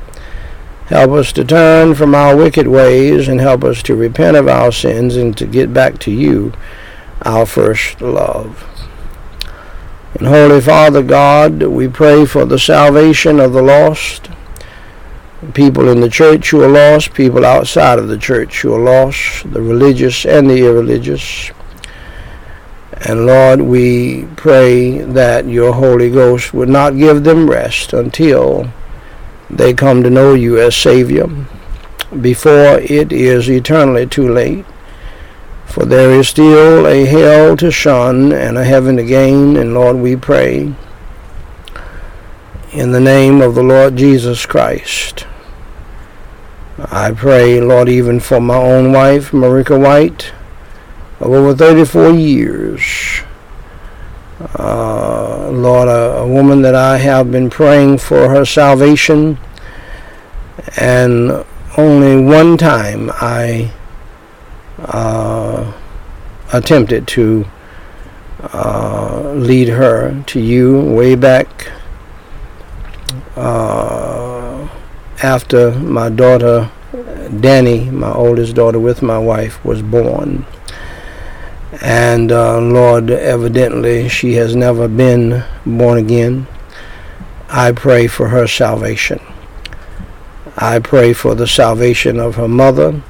Help 0.87 1.11
us 1.11 1.31
to 1.33 1.43
turn 1.43 1.95
from 1.95 2.13
our 2.13 2.35
wicked 2.35 2.67
ways 2.67 3.27
and 3.27 3.39
help 3.39 3.63
us 3.63 3.81
to 3.81 3.95
repent 3.95 4.37
of 4.37 4.47
our 4.47 4.71
sins 4.71 5.15
and 5.15 5.35
to 5.37 5.47
get 5.47 5.73
back 5.73 5.97
to 5.97 6.11
you, 6.11 6.53
our 7.23 7.45
first 7.45 8.01
love. 8.01 8.63
And 10.15 10.27
Holy 10.27 10.61
Father 10.61 11.01
God, 11.01 11.63
we 11.63 11.87
pray 11.87 12.25
for 12.25 12.45
the 12.45 12.59
salvation 12.59 13.39
of 13.39 13.53
the 13.53 13.63
lost, 13.63 14.29
people 15.53 15.89
in 15.89 15.99
the 15.99 16.09
church 16.09 16.49
who 16.49 16.61
are 16.63 16.69
lost, 16.69 17.13
people 17.13 17.45
outside 17.45 17.99
of 17.99 18.07
the 18.07 18.17
church 18.17 18.61
who 18.61 18.73
are 18.73 18.79
lost, 18.79 19.51
the 19.51 19.61
religious 19.61 20.25
and 20.25 20.49
the 20.49 20.65
irreligious. 20.65 21.51
And 23.05 23.25
Lord, 23.25 23.61
we 23.61 24.25
pray 24.35 24.99
that 24.99 25.45
your 25.45 25.73
Holy 25.73 26.09
Ghost 26.09 26.53
would 26.53 26.69
not 26.69 26.97
give 26.97 27.23
them 27.23 27.49
rest 27.49 27.93
until 27.93 28.71
they 29.49 29.73
come 29.73 30.03
to 30.03 30.09
know 30.09 30.33
you 30.33 30.59
as 30.59 30.75
Savior 30.75 31.27
before 32.21 32.79
it 32.79 33.11
is 33.11 33.49
eternally 33.49 34.05
too 34.07 34.31
late. 34.31 34.65
For 35.65 35.85
there 35.85 36.11
is 36.11 36.27
still 36.27 36.87
a 36.87 37.05
hell 37.05 37.57
to 37.57 37.71
shun 37.71 38.31
and 38.31 38.57
a 38.57 38.63
heaven 38.63 38.97
to 38.97 39.03
gain, 39.03 39.57
and 39.57 39.73
Lord, 39.73 39.97
we 39.97 40.15
pray 40.15 40.73
in 42.71 42.91
the 42.91 42.99
name 42.99 43.41
of 43.41 43.55
the 43.55 43.63
Lord 43.63 43.95
Jesus 43.95 44.45
Christ. 44.45 45.25
I 46.79 47.11
pray, 47.11 47.61
Lord, 47.61 47.87
even 47.87 48.19
for 48.19 48.39
my 48.39 48.55
own 48.55 48.91
wife, 48.91 49.31
Marika 49.31 49.79
White, 49.79 50.33
of 51.19 51.31
over 51.31 51.55
34 51.55 52.11
years. 52.11 53.21
Uh, 54.57 55.49
Lord, 55.51 55.87
a, 55.87 56.17
a, 56.17 56.27
woman 56.27 56.63
that 56.63 56.73
I 56.73 56.97
have 56.97 57.31
been 57.31 57.51
praying 57.51 57.99
for 57.99 58.29
her 58.29 58.43
salvation, 58.43 59.37
and 60.75 61.45
only 61.77 62.19
one 62.19 62.57
time 62.57 63.11
I 63.13 63.71
uh, 64.79 65.71
attempted 66.51 67.07
to 67.09 67.45
uh, 68.51 69.31
lead 69.35 69.67
her 69.69 70.23
to 70.27 70.39
you 70.39 70.81
way 70.81 71.13
back 71.13 71.71
uh, 73.35 74.32
after 75.23 75.71
my 75.71 76.09
daughter 76.09 76.69
Danny, 77.39 77.89
my 77.89 78.11
oldest 78.11 78.55
daughter 78.55 78.79
with 78.79 79.01
my 79.01 79.17
wife, 79.17 79.63
was 79.65 79.81
born. 79.81 80.45
And 81.81 82.31
uh, 82.31 82.59
Lord, 82.59 83.09
evidently 83.09 84.07
she 84.09 84.33
has 84.33 84.55
never 84.55 84.87
been 84.87 85.43
born 85.65 85.97
again. 85.97 86.47
I 87.49 87.71
pray 87.71 88.07
for 88.07 88.29
her 88.29 88.47
salvation. 88.47 89.19
I 90.55 90.79
pray 90.79 91.13
for 91.13 91.33
the 91.33 91.47
salvation 91.47 92.19
of 92.19 92.35
her 92.35 92.47
mother 92.47 93.01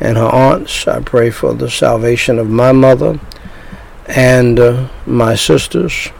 and 0.00 0.18
her 0.18 0.24
aunts. 0.24 0.86
I 0.86 1.00
pray 1.00 1.30
for 1.30 1.54
the 1.54 1.70
salvation 1.70 2.38
of 2.38 2.50
my 2.50 2.72
mother 2.72 3.18
and 4.06 4.60
uh, 4.60 4.88
my 5.06 5.34
sisters. 5.34 6.10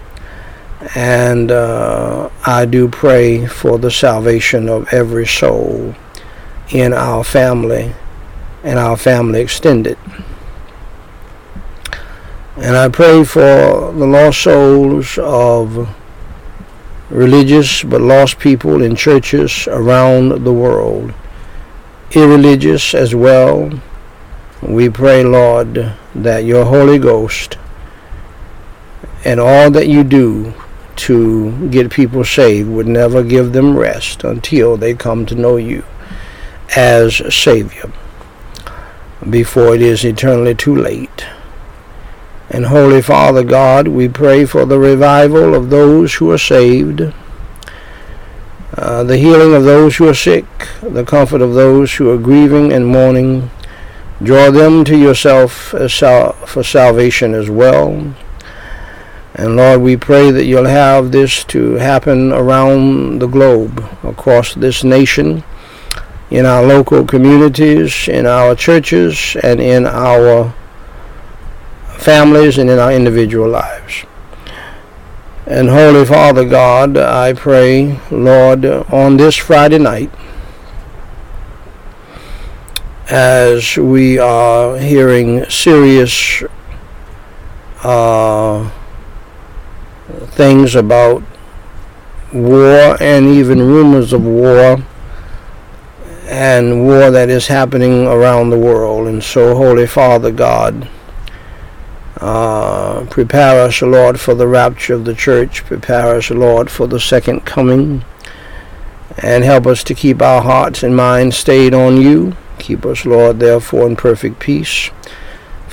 And 0.94 1.51
uh, 1.51 2.31
I 2.44 2.66
do 2.66 2.88
pray 2.88 3.47
for 3.47 3.79
the 3.79 3.90
salvation 3.90 4.68
of 4.68 4.92
every 4.92 5.27
soul 5.27 5.94
in 6.70 6.92
our 6.92 7.25
family 7.25 7.94
and 8.62 8.79
our 8.79 8.97
family 8.97 9.40
extended. 9.40 9.99
And 12.57 12.77
I 12.77 12.88
pray 12.88 13.25
for 13.25 13.40
the 13.92 14.07
lost 14.07 14.42
souls 14.42 15.18
of 15.18 15.88
religious 17.11 17.83
but 17.83 18.01
lost 18.01 18.38
people 18.38 18.83
in 18.83 18.97
churches 18.97 19.68
around 19.68 20.44
the 20.44 20.53
world 20.53 21.12
irreligious 22.16 22.94
as 22.94 23.14
well. 23.14 23.70
We 24.62 24.88
pray, 24.88 25.25
Lord, 25.25 25.94
that 26.14 26.44
your 26.44 26.64
Holy 26.64 26.99
Ghost 26.99 27.59
and 29.25 29.40
all 29.40 29.70
that 29.70 29.88
you 29.88 30.05
do 30.05 30.55
to 30.97 31.69
get 31.69 31.91
people 31.91 32.25
saved 32.25 32.69
would 32.69 32.87
never 32.87 33.23
give 33.23 33.53
them 33.53 33.77
rest 33.77 34.25
until 34.25 34.77
they 34.77 34.95
come 34.95 35.27
to 35.27 35.35
know 35.35 35.57
you 35.57 35.85
as 36.77 37.35
Savior 37.35 37.93
before 39.29 39.75
it 39.75 39.83
is 39.83 40.05
eternally 40.05 40.55
too 40.55 40.75
late. 40.75 41.27
And 42.51 42.67
Holy 42.67 43.01
Father 43.01 43.43
God, 43.43 43.89
we 43.89 44.09
pray 44.09 44.45
for 44.45 44.65
the 44.65 44.79
revival 44.79 45.55
of 45.55 45.71
those 45.71 46.15
who 46.15 46.31
are 46.31 46.39
saved 46.39 47.13
uh, 48.77 49.05
the 49.05 49.17
healing 49.17 49.55
of 49.55 49.63
those 49.63 49.97
who 49.97 50.09
are 50.09 50.15
sick, 50.15 50.45
the 50.83 51.05
comfort 51.05 51.41
of 51.41 51.55
those 51.55 51.95
who 51.95 52.11
are 52.11 52.19
grieving 52.19 52.73
and 52.73 52.87
mourning. 52.87 53.51
Draw 54.21 54.51
them 54.51 54.85
to 54.85 54.97
yourself 54.97 55.75
sal- 55.89 56.33
for 56.33 56.65
salvation 56.65 57.35
as 57.35 57.49
well. 57.49 58.15
And 59.37 59.57
Lord, 59.57 59.81
we 59.81 59.97
pray 59.97 60.31
that 60.31 60.44
you'll 60.44 60.66
have 60.66 61.11
this 61.11 61.42
to 61.44 61.73
happen 61.75 62.33
around 62.33 63.18
the 63.18 63.27
globe, 63.27 63.85
across 64.05 64.55
this 64.55 64.85
nation, 64.85 65.42
in 66.31 66.47
our 66.47 66.62
local 66.62 67.05
communities, 67.05 68.07
in 68.07 68.27
our 68.27 68.55
churches, 68.55 69.37
and 69.42 69.61
in 69.61 69.87
our 69.87 70.55
families 71.99 72.59
and 72.59 72.70
in 72.70 72.79
our 72.79 72.92
individual 72.92 73.49
lives. 73.49 74.05
And 75.47 75.68
Holy 75.68 76.05
Father 76.05 76.44
God, 76.49 76.97
I 76.97 77.33
pray, 77.33 77.99
Lord, 78.11 78.64
on 78.64 79.16
this 79.16 79.37
Friday 79.37 79.79
night, 79.79 80.11
as 83.11 83.77
we 83.77 84.18
are 84.18 84.79
hearing 84.79 85.44
serious 85.51 86.42
uh, 87.83 88.70
things 90.09 90.75
about 90.75 91.23
war 92.33 92.97
and 93.01 93.27
even 93.27 93.61
rumors 93.61 94.12
of 94.12 94.25
war 94.25 94.79
and 96.27 96.85
war 96.85 97.11
that 97.11 97.29
is 97.29 97.47
happening 97.47 98.07
around 98.07 98.51
the 98.51 98.59
world. 98.59 99.07
And 99.07 99.23
so, 99.23 99.55
Holy 99.55 99.87
Father 99.87 100.31
God, 100.31 100.88
uh, 102.17 103.07
prepare 103.11 103.61
us, 103.61 103.83
Lord, 103.83 104.19
for 104.19 104.35
the 104.35 104.47
rapture 104.47 104.95
of 104.95 105.05
the 105.05 105.14
church. 105.14 105.64
Prepare 105.64 106.17
us, 106.17 106.31
Lord, 106.31 106.71
for 106.71 106.87
the 106.87 107.01
second 107.01 107.45
coming. 107.45 108.05
And 109.19 109.45
help 109.45 109.67
us 109.67 109.85
to 109.85 109.95
keep 109.95 110.21
our 110.23 110.43
hearts 110.43 110.83
and 110.83 110.97
minds 110.97 111.37
stayed 111.37 111.75
on 111.75 112.01
you. 112.01 112.37
Keep 112.59 112.87
us, 112.87 113.05
Lord, 113.05 113.38
therefore, 113.38 113.87
in 113.87 113.95
perfect 113.95 114.40
peace. 114.40 114.90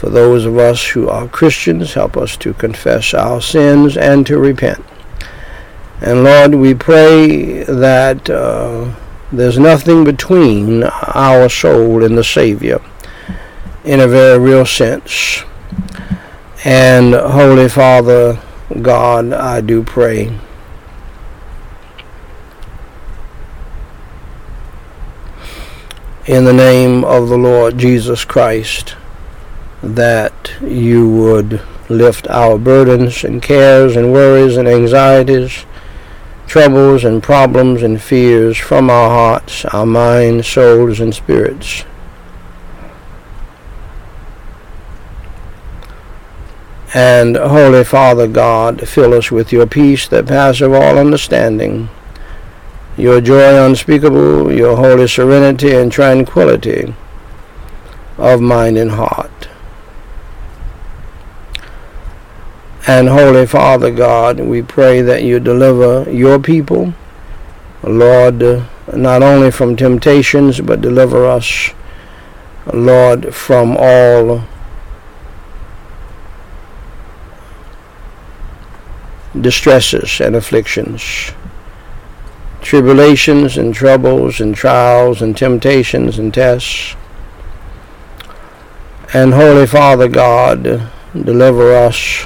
For 0.01 0.09
those 0.09 0.45
of 0.45 0.57
us 0.57 0.83
who 0.83 1.09
are 1.09 1.27
Christians, 1.27 1.93
help 1.93 2.17
us 2.17 2.35
to 2.37 2.55
confess 2.55 3.13
our 3.13 3.39
sins 3.39 3.95
and 3.95 4.25
to 4.25 4.39
repent. 4.39 4.83
And 6.01 6.23
Lord, 6.23 6.55
we 6.55 6.73
pray 6.73 7.61
that 7.65 8.27
uh, 8.27 8.95
there's 9.31 9.59
nothing 9.59 10.03
between 10.03 10.85
our 10.85 11.49
soul 11.49 12.03
and 12.03 12.17
the 12.17 12.23
Savior 12.23 12.81
in 13.83 13.99
a 13.99 14.07
very 14.07 14.39
real 14.39 14.65
sense. 14.65 15.43
And 16.65 17.13
Holy 17.13 17.69
Father, 17.69 18.41
God, 18.81 19.33
I 19.33 19.61
do 19.61 19.83
pray. 19.83 20.35
In 26.25 26.45
the 26.45 26.53
name 26.53 27.03
of 27.03 27.29
the 27.29 27.37
Lord 27.37 27.77
Jesus 27.77 28.25
Christ, 28.25 28.95
that 29.81 30.53
you 30.61 31.09
would 31.09 31.61
lift 31.89 32.27
our 32.29 32.57
burdens 32.57 33.23
and 33.23 33.41
cares 33.41 33.95
and 33.95 34.13
worries 34.13 34.57
and 34.57 34.67
anxieties 34.67 35.65
troubles 36.51 37.05
and 37.05 37.23
problems 37.23 37.81
and 37.81 38.01
fears 38.01 38.57
from 38.57 38.89
our 38.89 39.09
hearts, 39.09 39.63
our 39.63 39.85
minds, 39.85 40.45
souls, 40.45 40.99
and 40.99 41.15
spirits. 41.15 41.85
And 46.93 47.37
Holy 47.37 47.85
Father 47.85 48.27
God, 48.27 48.85
fill 48.85 49.13
us 49.13 49.31
with 49.31 49.53
your 49.53 49.65
peace 49.65 50.09
that 50.09 50.27
passeth 50.27 50.73
all 50.73 50.97
understanding, 50.97 51.87
your 52.97 53.21
joy 53.21 53.65
unspeakable, 53.65 54.51
your 54.51 54.75
holy 54.75 55.07
serenity 55.07 55.73
and 55.73 55.89
tranquility 55.89 56.93
of 58.17 58.41
mind 58.41 58.77
and 58.77 58.91
heart. 58.91 59.47
And 62.87 63.09
Holy 63.09 63.45
Father 63.45 63.91
God, 63.91 64.39
we 64.39 64.63
pray 64.63 65.01
that 65.01 65.21
you 65.21 65.39
deliver 65.39 66.09
your 66.11 66.39
people, 66.39 66.95
Lord, 67.83 68.41
not 68.91 69.21
only 69.21 69.51
from 69.51 69.75
temptations, 69.75 70.59
but 70.61 70.81
deliver 70.81 71.27
us, 71.27 71.71
Lord, 72.73 73.35
from 73.35 73.77
all 73.77 74.43
distresses 79.39 80.19
and 80.19 80.35
afflictions, 80.35 81.31
tribulations 82.61 83.57
and 83.57 83.75
troubles 83.75 84.41
and 84.41 84.55
trials 84.55 85.21
and 85.21 85.37
temptations 85.37 86.17
and 86.17 86.33
tests. 86.33 86.95
And 89.13 89.35
Holy 89.35 89.67
Father 89.67 90.07
God, 90.07 90.89
deliver 91.13 91.75
us 91.75 92.25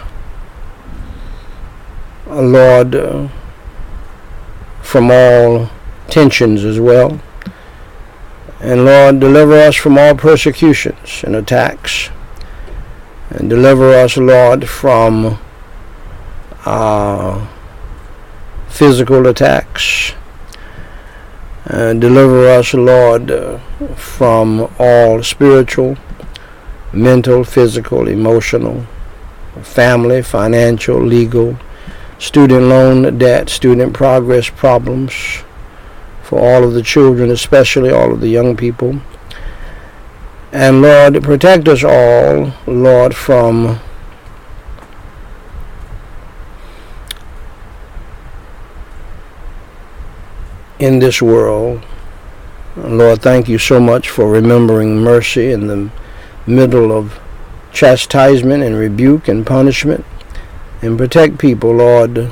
Lord, 2.42 2.96
uh, 2.96 3.28
from 4.82 5.12
all 5.12 5.70
tensions 6.08 6.64
as 6.64 6.80
well. 6.80 7.20
And 8.62 8.86
Lord, 8.86 9.20
deliver 9.20 9.54
us 9.54 9.76
from 9.76 9.98
all 9.98 10.16
persecutions 10.16 11.24
and 11.24 11.36
attacks. 11.36 12.10
And 13.30 13.50
deliver 13.50 13.94
us, 13.94 14.18
Lord, 14.18 14.68
from 14.70 15.38
uh, 16.66 17.48
physical 18.68 19.28
attacks. 19.28 20.14
And 21.66 22.00
deliver 22.00 22.48
us, 22.48 22.74
Lord, 22.74 23.32
uh, 23.32 23.58
from 23.96 24.72
all 24.80 25.24
spiritual, 25.24 25.98
mental, 26.94 27.44
physical, 27.44 28.08
emotional, 28.08 28.86
family, 29.62 30.22
financial, 30.22 31.02
legal, 31.02 31.58
student 32.26 32.64
loan 32.64 33.20
debt, 33.20 33.50
student 33.50 33.94
progress 33.94 34.50
problems 34.50 35.44
for 36.24 36.40
all 36.40 36.64
of 36.64 36.74
the 36.74 36.82
children, 36.82 37.30
especially 37.30 37.92
all 37.92 38.12
of 38.12 38.20
the 38.20 38.28
young 38.28 38.58
people. 38.58 39.00
And 40.52 40.82
Lord, 40.82 41.22
protect 41.22 41.68
us 41.68 41.84
all, 41.84 42.52
Lord, 42.66 43.16
from 43.16 43.80
in 50.80 50.98
this 50.98 51.22
world. 51.22 51.86
Lord, 52.76 53.22
thank 53.22 53.48
you 53.48 53.60
so 53.60 53.80
much 53.80 54.10
for 54.10 54.32
remembering 54.32 54.98
mercy 54.98 55.52
in 55.52 55.68
the 55.68 55.92
middle 56.48 56.92
of 56.92 57.20
chastisement 57.72 58.64
and 58.64 58.76
rebuke 58.76 59.28
and 59.28 59.46
punishment 59.46 60.04
and 60.86 60.98
protect 60.98 61.40
people, 61.40 61.72
Lord, 61.72 62.32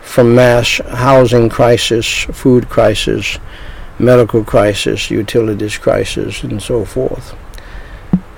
from 0.00 0.34
mass 0.34 0.80
housing 0.88 1.48
crisis, 1.48 2.06
food 2.06 2.68
crisis, 2.68 3.38
medical 3.98 4.44
crisis, 4.44 5.10
utilities 5.10 5.76
crisis, 5.76 6.42
and 6.42 6.62
so 6.62 6.84
forth. 6.84 7.34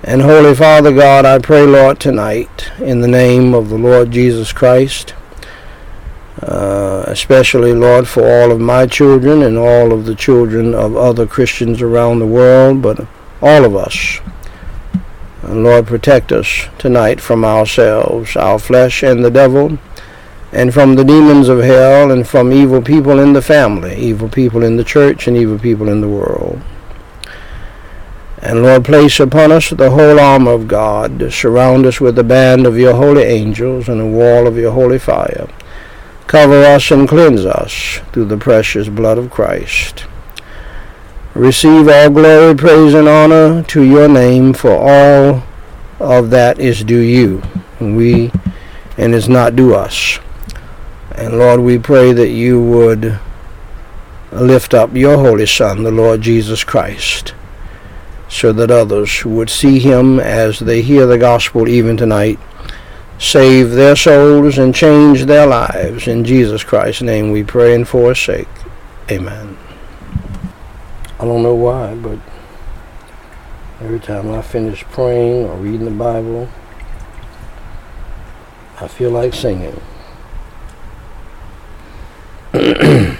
And 0.02 0.22
Holy 0.22 0.54
Father 0.54 0.92
God, 0.92 1.24
I 1.24 1.38
pray, 1.38 1.66
Lord, 1.66 2.00
tonight, 2.00 2.70
in 2.78 3.00
the 3.00 3.08
name 3.08 3.54
of 3.54 3.68
the 3.68 3.78
Lord 3.78 4.10
Jesus 4.10 4.52
Christ, 4.52 5.14
uh, 6.42 7.04
especially, 7.06 7.72
Lord, 7.72 8.06
for 8.06 8.22
all 8.22 8.52
of 8.52 8.60
my 8.60 8.86
children 8.86 9.42
and 9.42 9.58
all 9.58 9.92
of 9.92 10.04
the 10.04 10.14
children 10.14 10.74
of 10.74 10.96
other 10.96 11.26
Christians 11.26 11.82
around 11.82 12.20
the 12.20 12.26
world, 12.26 12.82
but 12.82 13.06
all 13.42 13.64
of 13.64 13.74
us 13.74 14.20
Lord, 15.48 15.86
protect 15.86 16.32
us 16.32 16.66
tonight 16.78 17.20
from 17.20 17.44
ourselves, 17.44 18.36
our 18.36 18.58
flesh, 18.58 19.02
and 19.02 19.24
the 19.24 19.30
devil, 19.30 19.78
and 20.52 20.74
from 20.74 20.94
the 20.96 21.04
demons 21.04 21.48
of 21.48 21.60
hell, 21.62 22.10
and 22.10 22.26
from 22.26 22.52
evil 22.52 22.82
people 22.82 23.18
in 23.18 23.32
the 23.32 23.42
family, 23.42 23.96
evil 23.96 24.28
people 24.28 24.62
in 24.62 24.76
the 24.76 24.84
church, 24.84 25.28
and 25.28 25.36
evil 25.36 25.58
people 25.58 25.88
in 25.88 26.00
the 26.00 26.08
world. 26.08 26.60
And 28.38 28.62
Lord, 28.62 28.84
place 28.84 29.18
upon 29.18 29.50
us 29.50 29.70
the 29.70 29.90
whole 29.90 30.20
armor 30.20 30.52
of 30.52 30.68
God. 30.68 31.32
Surround 31.32 31.86
us 31.86 32.00
with 32.00 32.16
the 32.16 32.24
band 32.24 32.66
of 32.66 32.78
your 32.78 32.94
holy 32.94 33.22
angels 33.22 33.88
and 33.88 34.00
a 34.00 34.06
wall 34.06 34.46
of 34.46 34.56
your 34.56 34.72
holy 34.72 34.98
fire. 34.98 35.48
Cover 36.26 36.62
us 36.62 36.90
and 36.90 37.08
cleanse 37.08 37.44
us 37.44 38.00
through 38.12 38.26
the 38.26 38.36
precious 38.36 38.88
blood 38.88 39.16
of 39.16 39.30
Christ. 39.30 40.06
Receive 41.36 41.86
all 41.86 42.08
glory, 42.08 42.54
praise, 42.56 42.94
and 42.94 43.06
honor 43.06 43.62
to 43.64 43.82
your 43.82 44.08
name, 44.08 44.54
for 44.54 44.70
all 44.70 45.42
of 46.00 46.30
that 46.30 46.58
is 46.58 46.82
due 46.82 46.98
you. 46.98 47.42
And 47.78 47.94
we 47.94 48.32
and 48.96 49.14
is 49.14 49.28
not 49.28 49.54
due 49.54 49.74
us. 49.74 50.18
And 51.14 51.38
Lord, 51.38 51.60
we 51.60 51.78
pray 51.78 52.14
that 52.14 52.30
you 52.30 52.62
would 52.62 53.18
lift 54.32 54.72
up 54.72 54.94
your 54.94 55.18
holy 55.18 55.44
Son, 55.44 55.82
the 55.82 55.90
Lord 55.90 56.22
Jesus 56.22 56.64
Christ, 56.64 57.34
so 58.30 58.50
that 58.54 58.70
others 58.70 59.22
would 59.26 59.50
see 59.50 59.78
him 59.78 60.18
as 60.18 60.58
they 60.58 60.80
hear 60.80 61.04
the 61.04 61.18
gospel 61.18 61.68
even 61.68 61.98
tonight, 61.98 62.38
save 63.18 63.72
their 63.72 63.94
souls 63.94 64.56
and 64.56 64.74
change 64.74 65.26
their 65.26 65.46
lives. 65.46 66.08
In 66.08 66.24
Jesus 66.24 66.64
Christ's 66.64 67.02
name 67.02 67.30
we 67.30 67.44
pray 67.44 67.74
and 67.74 67.86
forsake. 67.86 68.48
Amen. 69.10 69.58
I 71.18 71.24
don't 71.24 71.42
know 71.42 71.54
why, 71.54 71.94
but 71.94 72.18
every 73.80 74.00
time 74.00 74.30
I 74.30 74.42
finish 74.42 74.84
praying 74.84 75.46
or 75.46 75.56
reading 75.56 75.84
the 75.86 75.90
Bible, 75.90 76.48
I 78.80 78.88
feel 78.88 79.10
like 79.10 79.32
singing. 79.32 79.80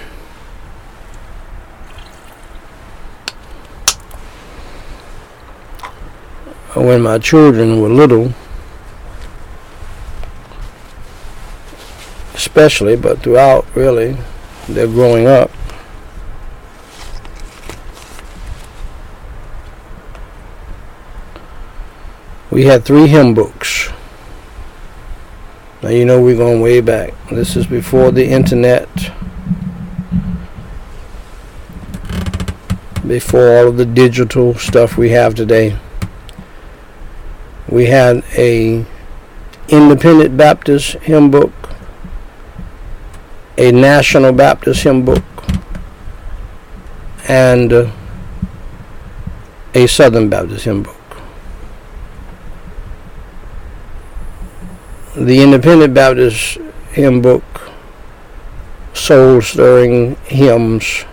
when 6.83 7.01
my 7.01 7.17
children 7.17 7.81
were 7.81 7.89
little, 7.89 8.31
especially, 12.33 12.95
but 12.95 13.19
throughout 13.19 13.65
really, 13.75 14.15
they're 14.69 14.87
growing 14.87 15.27
up, 15.27 15.51
we 22.49 22.65
had 22.65 22.85
three 22.85 23.07
hymn 23.07 23.33
books. 23.33 23.89
Now 25.83 25.89
you 25.89 26.05
know 26.05 26.21
we're 26.21 26.37
going 26.37 26.61
way 26.61 26.81
back. 26.81 27.13
This 27.29 27.55
is 27.55 27.67
before 27.67 28.11
the 28.11 28.25
internet, 28.25 28.89
before 33.05 33.57
all 33.57 33.67
of 33.67 33.77
the 33.77 33.85
digital 33.85 34.55
stuff 34.55 34.97
we 34.97 35.09
have 35.09 35.35
today. 35.35 35.77
We 37.69 37.85
had 37.87 38.23
a 38.37 38.85
Independent 39.67 40.37
Baptist 40.37 40.93
hymn 41.03 41.29
book, 41.29 41.51
a 43.57 43.71
National 43.71 44.31
Baptist 44.31 44.83
hymn 44.83 45.03
book, 45.03 45.23
and 47.27 47.73
uh, 47.73 47.91
a 49.73 49.85
Southern 49.85 50.29
Baptist 50.29 50.65
hymn 50.65 50.83
book. 50.83 50.96
The 55.17 55.41
Independent 55.41 55.95
Baptist 55.95 56.59
hymn 56.91 57.23
book, 57.23 57.71
soul 58.93 59.41
stirring 59.41 60.15
hymns 60.25 61.05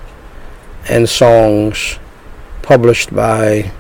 and 0.91 1.09
songs 1.09 1.99
published 2.61 3.17
by 3.17 3.73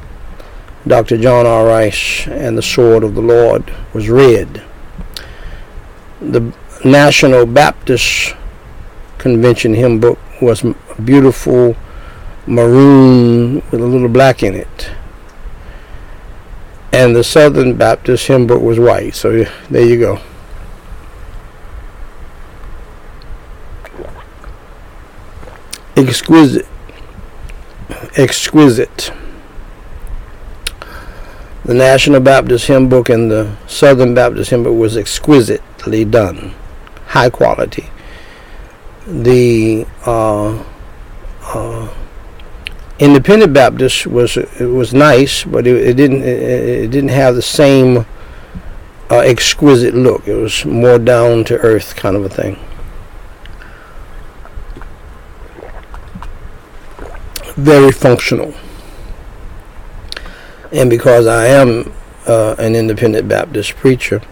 Dr. 0.86 1.18
John 1.18 1.44
R. 1.44 1.66
Rice 1.66 2.26
and 2.26 2.56
the 2.56 2.62
Sword 2.62 3.04
of 3.04 3.14
the 3.14 3.20
Lord 3.20 3.70
was 3.92 4.08
red. 4.08 4.62
The 6.22 6.54
National 6.86 7.44
Baptist 7.44 8.34
Convention 9.18 9.74
hymn 9.74 10.00
book 10.00 10.18
was 10.40 10.64
beautiful 11.04 11.76
maroon 12.46 13.56
with 13.70 13.82
a 13.82 13.86
little 13.86 14.08
black 14.08 14.42
in 14.42 14.54
it 14.54 14.90
and 16.94 17.16
the 17.16 17.24
Southern 17.24 17.74
Baptist 17.74 18.26
hymn 18.28 18.46
book 18.46 18.62
was 18.62 18.78
white. 18.78 19.14
So 19.14 19.44
there 19.68 19.84
you 19.84 19.98
go. 19.98 20.20
exquisite. 25.96 26.66
Exquisite. 28.16 29.12
The 31.64 31.74
National 31.74 32.20
Baptist 32.20 32.66
Hymn 32.66 32.88
Book 32.88 33.08
and 33.08 33.30
the 33.30 33.56
Southern 33.66 34.14
Baptist 34.14 34.50
Hymn 34.50 34.64
Book 34.64 34.76
was 34.76 34.96
exquisitely 34.96 36.04
done, 36.04 36.54
high 37.06 37.30
quality. 37.30 37.88
The 39.06 39.86
uh, 40.04 40.62
uh, 41.42 41.94
Independent 42.98 43.52
Baptist 43.52 44.06
was 44.06 44.36
it 44.36 44.66
was 44.66 44.94
nice, 44.94 45.42
but 45.42 45.66
it, 45.66 45.76
it 45.76 45.96
didn't 45.96 46.22
it, 46.22 46.42
it, 46.84 46.90
didn't 46.92 47.10
have 47.10 47.34
the 47.34 47.42
same 47.42 48.06
uh, 49.10 49.18
exquisite 49.18 49.94
look. 49.94 50.28
It 50.28 50.36
was 50.36 50.64
more 50.64 50.98
down 50.98 51.44
to 51.44 51.58
earth 51.58 51.96
kind 51.96 52.14
of 52.14 52.24
a 52.24 52.28
thing. 52.28 52.56
Very 57.56 57.90
functional. 57.90 58.54
And 60.70 60.88
because 60.88 61.26
I 61.26 61.46
am 61.46 61.92
uh, 62.26 62.54
an 62.58 62.76
independent 62.76 63.28
Baptist 63.28 63.74
preacher, 63.74 64.22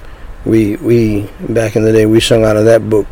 we 0.45 0.77
we 0.77 1.29
back 1.49 1.75
in 1.75 1.83
the 1.83 1.93
day 1.93 2.07
we 2.07 2.21
sung 2.21 2.45
out 2.45 2.57
of 2.57 2.65
that 2.67 2.89
book 2.89 3.09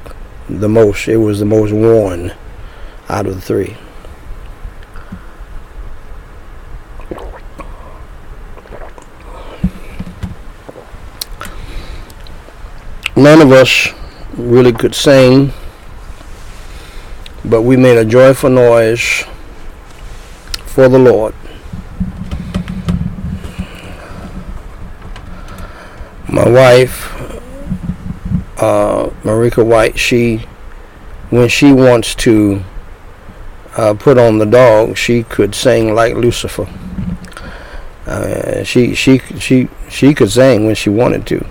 the 0.48 0.68
most. 0.68 1.08
It 1.08 1.16
was 1.16 1.40
the 1.40 1.44
most 1.44 1.72
worn 1.72 2.32
out 3.08 3.26
of 3.26 3.34
the 3.34 3.40
three. 3.40 3.76
None 13.20 13.42
of 13.42 13.52
us 13.52 13.88
really 14.32 14.72
could 14.72 14.94
sing, 14.94 15.52
but 17.44 17.60
we 17.60 17.76
made 17.76 17.98
a 17.98 18.04
joyful 18.06 18.48
noise 18.48 19.24
for 20.64 20.88
the 20.88 20.98
Lord. 20.98 21.34
My 26.30 26.48
wife, 26.48 27.12
uh, 28.56 29.10
Marika 29.22 29.66
White, 29.66 29.98
she, 29.98 30.38
when 31.28 31.50
she 31.50 31.74
wants 31.74 32.14
to 32.14 32.62
uh, 33.76 33.92
put 33.98 34.16
on 34.16 34.38
the 34.38 34.46
dog, 34.46 34.96
she 34.96 35.24
could 35.24 35.54
sing 35.54 35.94
like 35.94 36.14
Lucifer. 36.14 36.66
Uh, 38.06 38.64
she 38.64 38.94
she 38.94 39.18
she 39.38 39.68
she 39.90 40.14
could 40.14 40.30
sing 40.30 40.64
when 40.64 40.74
she 40.74 40.88
wanted 40.88 41.26
to 41.26 41.46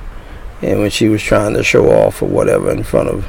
and 0.62 0.80
when 0.80 0.90
she 0.90 1.08
was 1.08 1.22
trying 1.22 1.54
to 1.54 1.64
show 1.64 1.90
off 1.90 2.22
or 2.22 2.28
whatever 2.28 2.72
in 2.72 2.84
front 2.84 3.10
of 3.10 3.26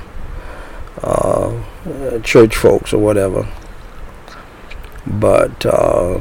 uh, 1.03 2.19
church 2.21 2.57
folks 2.57 2.93
or 2.93 2.99
whatever. 2.99 3.49
But 5.07 5.65
uh, 5.65 6.21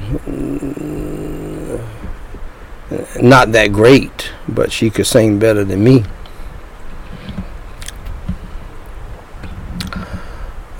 not 3.21 3.51
that 3.51 3.71
great, 3.71 4.31
but 4.47 4.71
she 4.71 4.89
could 4.89 5.07
sing 5.07 5.39
better 5.39 5.63
than 5.63 5.83
me. 5.83 6.05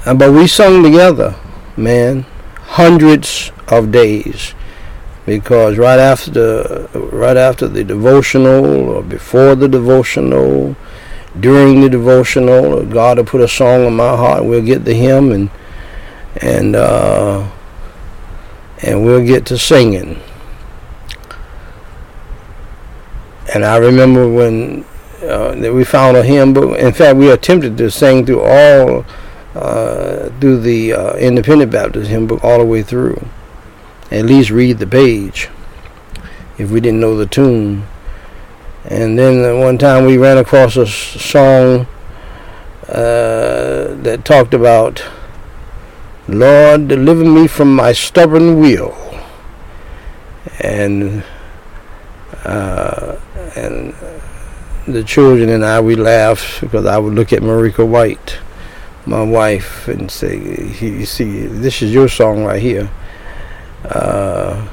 But 0.05 0.31
we 0.31 0.47
sung 0.47 0.81
together, 0.81 1.35
man, 1.77 2.25
hundreds 2.61 3.51
of 3.67 3.91
days 3.91 4.55
because 5.29 5.77
right 5.77 5.99
after 5.99 6.31
the 6.31 6.89
right 7.13 7.37
after 7.37 7.67
the 7.67 7.83
devotional 7.83 8.65
or 8.89 9.03
before 9.03 9.55
the 9.55 9.67
devotional 9.67 10.75
during 11.39 11.81
the 11.81 11.89
devotional 11.89 12.83
God 12.85 13.17
will 13.17 13.25
put 13.25 13.41
a 13.41 13.47
song 13.47 13.85
in 13.85 13.95
my 13.95 14.17
heart. 14.17 14.43
We'll 14.43 14.63
get 14.63 14.85
the 14.85 14.95
hymn 14.95 15.31
and 15.31 15.51
and 16.37 16.75
uh, 16.75 17.47
and 18.81 19.05
we'll 19.05 19.25
get 19.25 19.45
to 19.47 19.57
singing. 19.57 20.19
And 23.53 23.63
I 23.63 23.77
remember 23.77 24.27
when 24.27 24.83
uh, 25.21 25.53
that 25.55 25.71
we 25.73 25.83
found 25.83 26.17
a 26.17 26.23
hymn 26.23 26.53
book 26.53 26.77
in 26.79 26.91
fact 26.91 27.17
we 27.17 27.29
attempted 27.29 27.77
to 27.77 27.91
sing 27.91 28.25
through 28.25 28.41
all 28.41 29.05
uh, 29.53 30.29
through 30.39 30.61
the 30.61 30.93
uh, 30.93 31.13
independent 31.17 31.71
Baptist 31.71 32.09
hymn 32.09 32.25
book 32.25 32.43
all 32.43 32.57
the 32.57 32.65
way 32.65 32.81
through 32.81 33.23
at 34.12 34.26
least 34.26 34.50
read 34.50 34.80
the 34.80 34.88
page 34.88 35.50
if 36.58 36.72
we 36.72 36.82
didn't 36.82 37.00
know 37.00 37.15
the 37.15 37.26
tune. 37.26 37.84
And 38.86 39.19
then 39.19 39.60
one 39.60 39.78
time 39.78 40.06
we 40.06 40.17
ran 40.17 40.38
across 40.38 40.76
a 40.76 40.88
song 40.88 41.88
uh, 42.88 43.93
that 44.02 44.22
talked 44.26 44.54
about, 44.54 45.04
Lord, 46.28 46.88
deliver 46.88 47.24
me 47.24 47.48
from 47.48 47.76
my 47.76 47.91
stubborn 47.91 48.60
will. 48.60 48.95
And 50.60 51.24
uh, 52.43 53.17
and 53.56 53.93
the 54.88 55.04
children 55.04 55.50
and 55.50 55.63
I, 55.63 55.80
we 55.80 55.95
laughed 55.95 56.62
because 56.62 56.86
I 56.86 56.98
would 56.98 57.13
look 57.13 57.32
at 57.32 57.41
Marika 57.41 57.88
White, 57.88 58.39
my 59.06 59.24
wife, 59.24 59.88
and 59.88 60.10
say, 60.10 60.38
"You 60.80 61.06
see, 61.06 61.45
this 61.45 61.82
is 61.82 61.93
your 61.93 62.08
song 62.08 62.43
right 62.43 62.62
here." 62.62 62.89
Uh, 63.85 64.67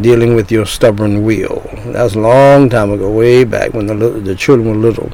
dealing 0.00 0.34
with 0.34 0.52
your 0.52 0.66
stubborn 0.66 1.24
will. 1.24 1.62
That 1.86 2.02
was 2.02 2.14
a 2.14 2.20
long 2.20 2.68
time 2.68 2.90
ago, 2.90 3.10
way 3.10 3.44
back 3.44 3.72
when 3.72 3.86
the 3.86 3.94
the 3.94 4.34
children 4.34 4.68
were 4.68 4.76
little. 4.76 5.12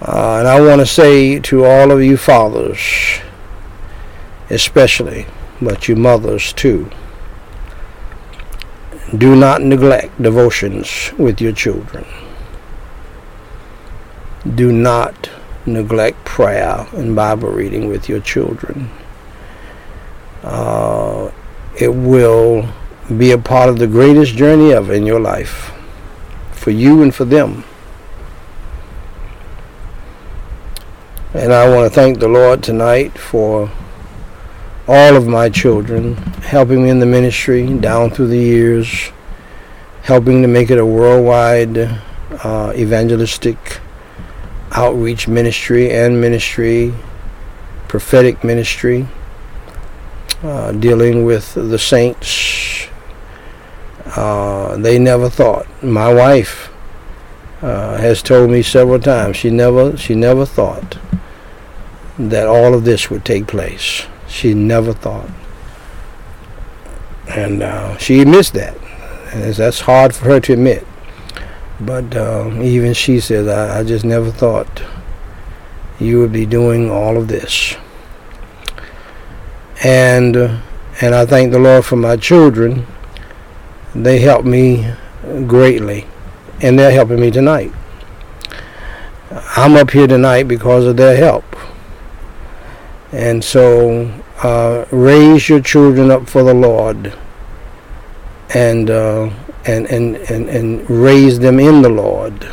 Uh, 0.00 0.36
and 0.38 0.48
I 0.48 0.60
want 0.60 0.80
to 0.80 0.86
say 0.86 1.40
to 1.40 1.64
all 1.64 1.90
of 1.90 2.02
you 2.02 2.16
fathers, 2.16 3.20
especially, 4.48 5.26
but 5.60 5.88
you 5.88 5.96
mothers 5.96 6.52
too, 6.52 6.90
do 9.16 9.34
not 9.34 9.60
neglect 9.62 10.20
devotions 10.22 11.12
with 11.18 11.40
your 11.40 11.52
children. 11.52 12.04
Do 14.54 14.70
not 14.70 15.30
neglect 15.66 16.24
prayer 16.24 16.86
and 16.92 17.16
Bible 17.16 17.50
reading 17.50 17.88
with 17.88 18.08
your 18.08 18.20
children 18.20 18.90
uh, 20.42 21.30
it 21.78 21.88
will 21.88 22.68
be 23.16 23.30
a 23.30 23.38
part 23.38 23.68
of 23.68 23.78
the 23.78 23.86
greatest 23.86 24.34
journey 24.34 24.72
ever 24.72 24.92
in 24.92 25.06
your 25.06 25.20
life 25.20 25.72
for 26.52 26.70
you 26.70 27.02
and 27.02 27.14
for 27.14 27.24
them. 27.24 27.64
And 31.34 31.52
I 31.52 31.68
want 31.74 31.90
to 31.90 31.94
thank 31.94 32.18
the 32.18 32.28
Lord 32.28 32.62
tonight 32.62 33.16
for 33.16 33.70
all 34.86 35.16
of 35.16 35.26
my 35.26 35.48
children 35.48 36.14
helping 36.14 36.82
me 36.82 36.90
in 36.90 36.98
the 36.98 37.06
ministry 37.06 37.78
down 37.78 38.10
through 38.10 38.28
the 38.28 38.38
years, 38.38 39.10
helping 40.02 40.42
to 40.42 40.48
make 40.48 40.70
it 40.70 40.78
a 40.78 40.86
worldwide 40.86 41.78
uh, 42.42 42.72
evangelistic 42.74 43.80
outreach 44.72 45.28
ministry 45.28 45.90
and 45.90 46.20
ministry, 46.20 46.92
prophetic 47.88 48.42
ministry 48.44 49.06
uh, 50.42 50.72
dealing 50.72 51.24
with 51.24 51.54
the 51.54 51.78
saints. 51.78 52.88
Uh, 54.06 54.76
they 54.76 54.98
never 54.98 55.28
thought. 55.28 55.66
My 55.82 56.12
wife 56.12 56.70
uh, 57.62 57.98
has 57.98 58.22
told 58.22 58.50
me 58.50 58.62
several 58.62 59.00
times 59.00 59.36
she 59.36 59.50
never 59.50 59.96
she 59.96 60.14
never 60.14 60.46
thought 60.46 60.98
that 62.18 62.46
all 62.46 62.74
of 62.74 62.84
this 62.84 63.10
would 63.10 63.24
take 63.24 63.46
place. 63.46 64.06
She 64.26 64.54
never 64.54 64.92
thought, 64.92 65.28
and 67.28 67.62
uh, 67.62 67.96
she 67.98 68.20
admits 68.20 68.50
that. 68.50 68.76
And 69.32 69.52
that's 69.54 69.80
hard 69.80 70.14
for 70.14 70.24
her 70.26 70.40
to 70.40 70.52
admit. 70.54 70.86
But 71.80 72.16
uh, 72.16 72.50
even 72.62 72.94
she 72.94 73.20
says, 73.20 73.46
I, 73.46 73.80
I 73.80 73.84
just 73.84 74.04
never 74.04 74.30
thought 74.30 74.82
you 76.00 76.18
would 76.20 76.32
be 76.32 76.46
doing 76.46 76.90
all 76.90 77.16
of 77.16 77.28
this 77.28 77.76
and 79.82 80.36
and 81.00 81.14
I 81.14 81.26
thank 81.26 81.52
the 81.52 81.58
Lord 81.58 81.84
for 81.84 81.96
my 81.96 82.16
children. 82.16 82.86
They 83.94 84.18
help 84.18 84.44
me 84.44 84.92
greatly, 85.46 86.06
and 86.60 86.78
they're 86.78 86.90
helping 86.90 87.20
me 87.20 87.30
tonight. 87.30 87.72
I'm 89.56 89.76
up 89.76 89.90
here 89.90 90.06
tonight 90.06 90.44
because 90.44 90.86
of 90.86 90.96
their 90.96 91.16
help. 91.16 91.44
And 93.12 93.42
so, 93.42 94.10
uh, 94.42 94.84
raise 94.90 95.48
your 95.48 95.60
children 95.60 96.10
up 96.10 96.28
for 96.28 96.42
the 96.42 96.54
Lord, 96.54 97.16
and 98.54 98.90
uh, 98.90 99.30
and, 99.64 99.86
and 99.86 100.16
and 100.16 100.48
and 100.48 100.90
raise 100.90 101.38
them 101.38 101.60
in 101.60 101.82
the 101.82 101.88
Lord. 101.88 102.48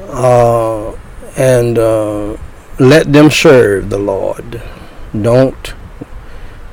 Uh, 0.00 0.92
and 1.36 1.78
uh, 1.78 2.36
let 2.88 3.12
them 3.12 3.30
serve 3.30 3.90
the 3.90 3.98
Lord. 3.98 4.62
Don't 5.18 5.74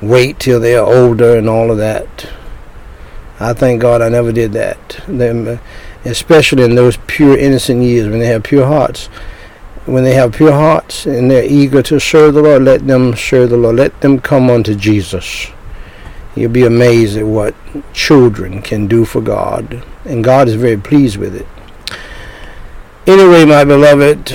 wait 0.00 0.38
till 0.40 0.60
they 0.60 0.74
are 0.76 0.86
older 0.86 1.36
and 1.36 1.48
all 1.48 1.70
of 1.70 1.78
that. 1.78 2.28
I 3.38 3.52
thank 3.52 3.80
God 3.80 4.02
I 4.02 4.08
never 4.08 4.32
did 4.32 4.52
that. 4.52 5.00
Them, 5.06 5.60
especially 6.04 6.64
in 6.64 6.74
those 6.74 6.98
pure 7.06 7.36
innocent 7.36 7.82
years 7.82 8.08
when 8.08 8.18
they 8.18 8.26
have 8.26 8.42
pure 8.42 8.66
hearts. 8.66 9.08
when 9.86 10.04
they 10.04 10.14
have 10.14 10.32
pure 10.32 10.52
hearts 10.52 11.06
and 11.06 11.30
they're 11.30 11.44
eager 11.44 11.82
to 11.82 11.98
serve 11.98 12.34
the 12.34 12.42
Lord, 12.42 12.62
let 12.62 12.86
them 12.86 13.16
serve 13.16 13.50
the 13.50 13.56
Lord. 13.56 13.76
Let 13.76 14.00
them 14.00 14.20
come 14.20 14.50
unto 14.50 14.74
Jesus. 14.74 15.48
You'll 16.36 16.52
be 16.52 16.64
amazed 16.64 17.16
at 17.16 17.26
what 17.26 17.54
children 17.92 18.62
can 18.62 18.86
do 18.86 19.04
for 19.04 19.20
God. 19.20 19.82
And 20.04 20.22
God 20.22 20.48
is 20.48 20.54
very 20.54 20.76
pleased 20.76 21.16
with 21.16 21.34
it. 21.34 21.46
Anyway, 23.06 23.46
my 23.46 23.64
beloved, 23.64 24.26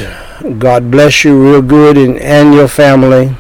God 0.58 0.89
bless 0.89 1.23
you 1.23 1.41
real 1.41 1.62
good 1.62 1.97
and, 1.97 2.17
and 2.17 2.54
your 2.54 2.67
family. 2.67 3.38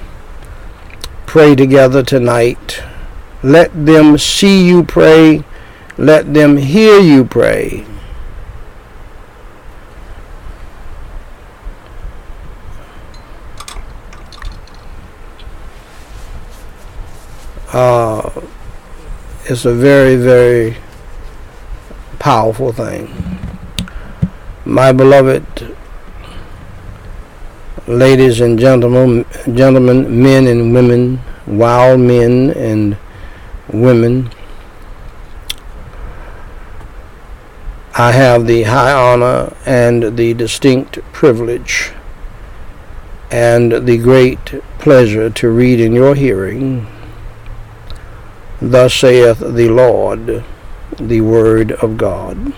Pray 1.25 1.55
together 1.55 2.03
tonight. 2.03 2.83
Let 3.41 3.85
them 3.85 4.17
see 4.19 4.67
you 4.67 4.83
pray. 4.83 5.43
Let 5.97 6.33
them 6.33 6.57
hear 6.57 6.99
you 6.99 7.25
pray. 7.25 7.85
Uh, 17.73 18.29
it's 19.45 19.65
a 19.65 19.73
very, 19.73 20.15
very 20.15 20.77
powerful 22.19 22.71
thing. 22.71 23.24
My 24.67 24.91
beloved 24.91 25.75
ladies 27.85 28.41
and 28.41 28.57
gentlemen, 28.57 29.23
gentlemen, 29.53 30.23
men 30.23 30.47
and 30.47 30.73
women, 30.73 31.19
wild 31.45 31.99
men 31.99 32.49
and 32.49 32.97
women, 33.71 34.31
I 37.93 38.11
have 38.11 38.47
the 38.47 38.63
high 38.63 38.91
honor 38.91 39.55
and 39.67 40.17
the 40.17 40.33
distinct 40.33 40.97
privilege 41.13 41.91
and 43.29 43.85
the 43.85 43.99
great 43.99 44.45
pleasure 44.79 45.29
to 45.29 45.49
read 45.49 45.79
in 45.79 45.93
your 45.93 46.15
hearing 46.15 46.87
Thus 48.59 48.95
saith 48.95 49.39
the 49.39 49.69
Lord, 49.69 50.43
the 50.97 51.21
Word 51.21 51.73
of 51.73 51.97
God. 51.97 52.53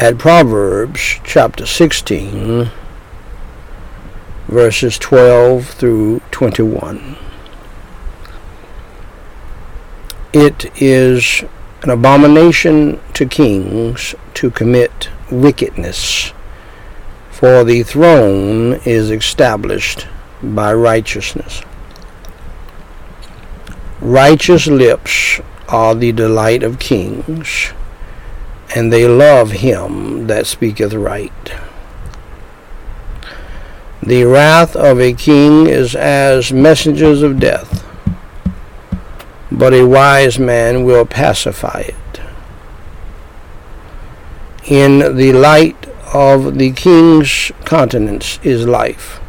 At 0.00 0.18
Proverbs 0.18 1.20
chapter 1.22 1.64
16, 1.64 2.68
verses 4.48 4.98
12 4.98 5.68
through 5.68 6.20
21. 6.32 7.16
It 10.32 10.82
is 10.82 11.44
an 11.82 11.90
abomination 11.90 12.98
to 13.12 13.24
kings 13.24 14.16
to 14.34 14.50
commit 14.50 15.10
wickedness, 15.30 16.32
for 17.30 17.62
the 17.62 17.84
throne 17.84 18.80
is 18.84 19.12
established 19.12 20.08
by 20.42 20.74
righteousness. 20.74 21.62
Righteous 24.00 24.66
lips 24.66 25.40
are 25.68 25.94
the 25.94 26.10
delight 26.10 26.64
of 26.64 26.80
kings, 26.80 27.72
and 28.74 28.92
they 28.92 29.06
love 29.06 29.52
him 29.52 30.26
that 30.26 30.46
speaketh 30.46 30.92
right. 30.94 31.52
The 34.02 34.24
wrath 34.24 34.76
of 34.76 35.00
a 35.00 35.12
king 35.12 35.66
is 35.66 35.96
as 35.96 36.52
messengers 36.52 37.22
of 37.22 37.40
death, 37.40 37.84
but 39.50 39.72
a 39.72 39.84
wise 39.84 40.38
man 40.38 40.84
will 40.84 41.06
pacify 41.06 41.84
it. 41.88 42.20
In 44.64 45.16
the 45.16 45.32
light 45.32 45.86
of 46.12 46.58
the 46.58 46.72
king's 46.72 47.50
countenance 47.64 48.38
is 48.42 48.66
life 48.66 49.20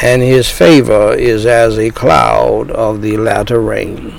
and 0.00 0.22
his 0.22 0.48
favor 0.48 1.12
is 1.14 1.44
as 1.44 1.78
a 1.78 1.90
cloud 1.90 2.70
of 2.70 3.02
the 3.02 3.16
latter 3.16 3.60
rain. 3.60 4.14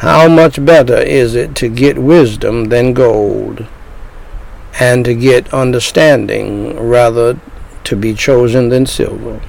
How 0.00 0.28
much 0.28 0.62
better 0.62 0.98
is 0.98 1.34
it 1.34 1.54
to 1.56 1.68
get 1.70 1.96
wisdom 1.96 2.66
than 2.66 2.92
gold, 2.92 3.66
and 4.78 5.06
to 5.06 5.14
get 5.14 5.54
understanding 5.54 6.78
rather 6.78 7.40
to 7.84 7.96
be 7.96 8.12
chosen 8.12 8.68
than 8.68 8.84
silver? 8.84 9.40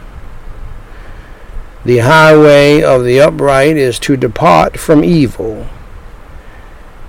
The 1.84 1.98
highway 1.98 2.82
of 2.82 3.04
the 3.04 3.20
upright 3.20 3.76
is 3.76 4.00
to 4.00 4.16
depart 4.16 4.80
from 4.80 5.04
evil. 5.04 5.68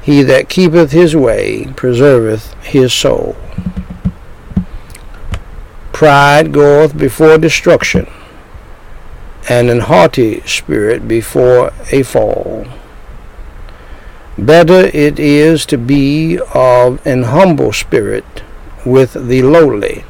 He 0.03 0.23
that 0.23 0.49
keepeth 0.49 0.91
his 0.91 1.15
way 1.15 1.67
preserveth 1.77 2.55
his 2.65 2.93
soul. 2.93 3.37
Pride 5.93 6.53
goeth 6.53 6.99
before 6.99 7.39
destruction, 7.39 8.11
and 9.49 9.71
an 9.71 9.81
haughty 9.81 10.41
spirit 10.41 11.07
before 11.07 11.73
a 11.93 12.03
fall. 12.03 12.67
Better 14.39 14.87
it 14.95 15.19
is 15.19 15.67
to 15.67 15.77
be 15.77 16.39
of 16.55 17.05
an 17.07 17.25
humble 17.25 17.73
spirit 17.73 18.43
with 18.87 19.15
the 19.15 19.43
lowly 19.43 20.05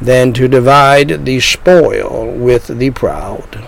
than 0.00 0.32
to 0.34 0.48
divide 0.48 1.24
the 1.24 1.40
spoil 1.40 2.30
with 2.30 2.78
the 2.78 2.90
proud. 2.90 3.66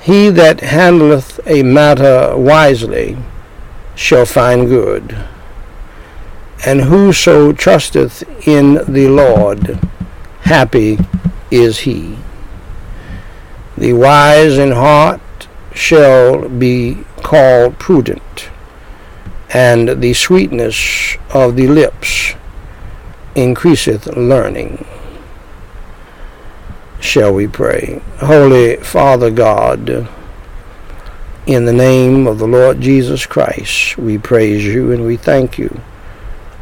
He 0.00 0.30
that 0.30 0.60
handleth 0.60 1.40
a 1.46 1.62
matter 1.62 2.36
wisely 2.36 3.18
shall 3.94 4.24
find 4.24 4.68
good 4.68 5.16
and 6.64 6.82
whoso 6.82 7.52
trusteth 7.52 8.24
in 8.46 8.74
the 8.92 9.08
Lord, 9.08 9.78
happy 10.40 10.98
is 11.50 11.80
he. 11.80 12.16
The 13.76 13.92
wise 13.92 14.58
in 14.58 14.72
heart 14.72 15.20
shall 15.72 16.48
be 16.48 17.04
called 17.22 17.78
prudent, 17.78 18.50
and 19.50 20.00
the 20.02 20.14
sweetness 20.14 21.16
of 21.30 21.56
the 21.56 21.68
lips 21.68 22.34
increaseth 23.34 24.06
learning. 24.16 24.84
Shall 27.00 27.32
we 27.32 27.46
pray? 27.46 28.02
Holy 28.18 28.76
Father 28.76 29.30
God, 29.30 30.08
in 31.46 31.64
the 31.64 31.72
name 31.72 32.26
of 32.26 32.38
the 32.38 32.46
Lord 32.46 32.80
Jesus 32.80 33.24
Christ, 33.24 33.96
we 33.96 34.18
praise 34.18 34.64
you 34.64 34.92
and 34.92 35.06
we 35.06 35.16
thank 35.16 35.56
you 35.58 35.80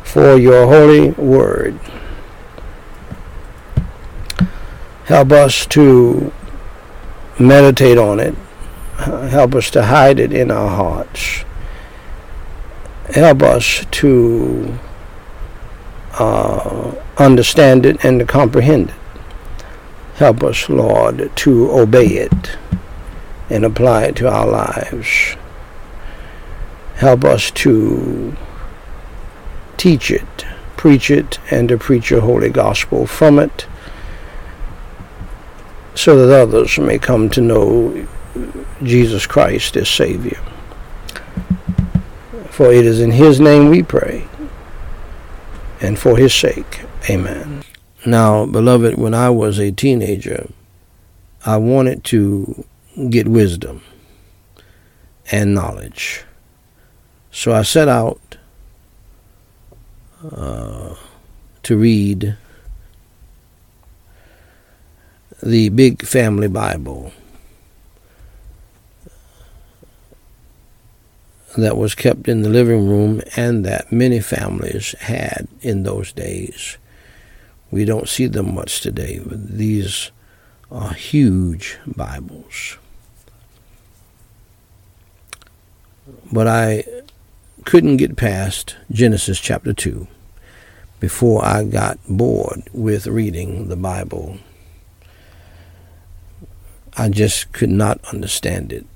for 0.04 0.36
your 0.36 0.66
holy 0.66 1.10
word. 1.10 1.78
Help 5.06 5.32
us 5.32 5.66
to 5.66 6.32
meditate 7.38 7.98
on 7.98 8.20
it. 8.20 8.34
Help 8.98 9.54
us 9.54 9.70
to 9.70 9.82
hide 9.82 10.18
it 10.18 10.32
in 10.32 10.50
our 10.50 10.68
hearts. 10.68 11.44
Help 13.14 13.42
us 13.42 13.84
to 13.90 14.78
uh, 16.18 16.92
understand 17.18 17.86
it 17.86 18.04
and 18.04 18.18
to 18.20 18.26
comprehend 18.26 18.88
it. 18.90 18.94
Help 20.16 20.42
us, 20.42 20.68
Lord, 20.70 21.30
to 21.36 21.70
obey 21.70 22.06
it 22.06 22.56
and 23.50 23.64
apply 23.64 24.04
it 24.04 24.16
to 24.16 24.30
our 24.30 24.46
lives. 24.46 25.36
Help 26.94 27.24
us 27.24 27.50
to 27.50 28.34
teach 29.76 30.10
it, 30.10 30.46
preach 30.78 31.10
it, 31.10 31.38
and 31.50 31.68
to 31.68 31.76
preach 31.76 32.10
your 32.10 32.22
holy 32.22 32.48
gospel 32.48 33.06
from 33.06 33.38
it, 33.38 33.66
so 35.94 36.26
that 36.26 36.40
others 36.40 36.78
may 36.78 36.98
come 36.98 37.28
to 37.28 37.42
know 37.42 38.06
Jesus 38.82 39.26
Christ 39.26 39.76
as 39.76 39.88
Savior. 39.88 40.40
For 42.50 42.72
it 42.72 42.86
is 42.86 43.00
in 43.00 43.10
His 43.10 43.40
name 43.40 43.68
we 43.68 43.82
pray, 43.82 44.26
and 45.80 45.98
for 45.98 46.16
His 46.16 46.34
sake. 46.34 46.82
Amen. 47.10 47.62
Now, 48.04 48.46
beloved, 48.46 48.96
when 48.96 49.14
I 49.14 49.30
was 49.30 49.58
a 49.58 49.72
teenager, 49.72 50.48
I 51.44 51.56
wanted 51.58 52.04
to 52.04 52.64
get 53.10 53.28
wisdom 53.28 53.82
and 55.30 55.54
knowledge. 55.54 56.24
So 57.30 57.52
I 57.52 57.62
set 57.62 57.88
out 57.88 58.20
uh, 60.32 60.94
to 61.62 61.76
read 61.76 62.36
the 65.42 65.68
Big 65.68 66.02
Family 66.02 66.48
Bible 66.48 67.12
that 71.56 71.76
was 71.76 71.94
kept 71.94 72.28
in 72.28 72.42
the 72.42 72.48
living 72.48 72.88
room 72.88 73.22
and 73.36 73.64
that 73.64 73.90
many 73.92 74.20
families 74.20 74.94
had 75.00 75.48
in 75.60 75.82
those 75.82 76.12
days. 76.12 76.78
We 77.70 77.84
don't 77.84 78.08
see 78.08 78.26
them 78.26 78.54
much 78.54 78.80
today, 78.80 79.20
but 79.24 79.48
these 79.48 80.10
are 80.70 80.92
huge 80.92 81.78
Bibles. 81.86 82.78
But 86.32 86.46
I 86.46 86.84
couldn't 87.64 87.96
get 87.96 88.16
past 88.16 88.76
Genesis 88.90 89.40
chapter 89.40 89.72
2. 89.72 90.06
before 91.00 91.44
I 91.44 91.64
got 91.64 91.98
bored 92.08 92.62
with 92.72 93.06
reading 93.06 93.68
the 93.68 93.76
Bible. 93.76 94.38
I 96.96 97.08
just 97.10 97.52
could 97.52 97.70
not 97.70 98.00
understand 98.12 98.72
it. 98.72 98.86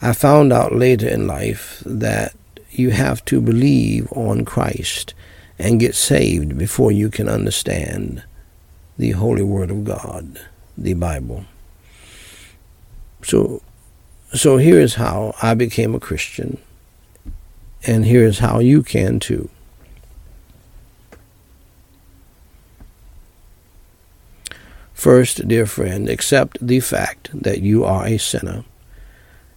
I 0.00 0.12
found 0.12 0.52
out 0.52 0.74
later 0.74 1.08
in 1.08 1.26
life 1.26 1.82
that 1.86 2.34
you 2.70 2.90
have 2.90 3.24
to 3.26 3.40
believe 3.40 4.12
on 4.12 4.44
Christ 4.44 5.14
and 5.58 5.80
get 5.80 5.94
saved 5.94 6.58
before 6.58 6.92
you 6.92 7.08
can 7.08 7.28
understand 7.28 8.22
the 8.98 9.12
Holy 9.12 9.42
Word 9.42 9.70
of 9.70 9.84
God, 9.84 10.40
the 10.76 10.94
Bible. 10.94 11.46
So, 13.22 13.62
so 14.34 14.58
here 14.58 14.78
is 14.78 14.94
how 14.94 15.34
I 15.42 15.54
became 15.54 15.94
a 15.94 16.00
Christian, 16.00 16.58
and 17.86 18.04
here 18.04 18.24
is 18.24 18.40
how 18.40 18.58
you 18.58 18.82
can 18.82 19.18
too. 19.18 19.48
First, 24.92 25.46
dear 25.48 25.66
friend, 25.66 26.08
accept 26.08 26.58
the 26.60 26.80
fact 26.80 27.30
that 27.32 27.62
you 27.62 27.84
are 27.84 28.06
a 28.06 28.18
sinner 28.18 28.64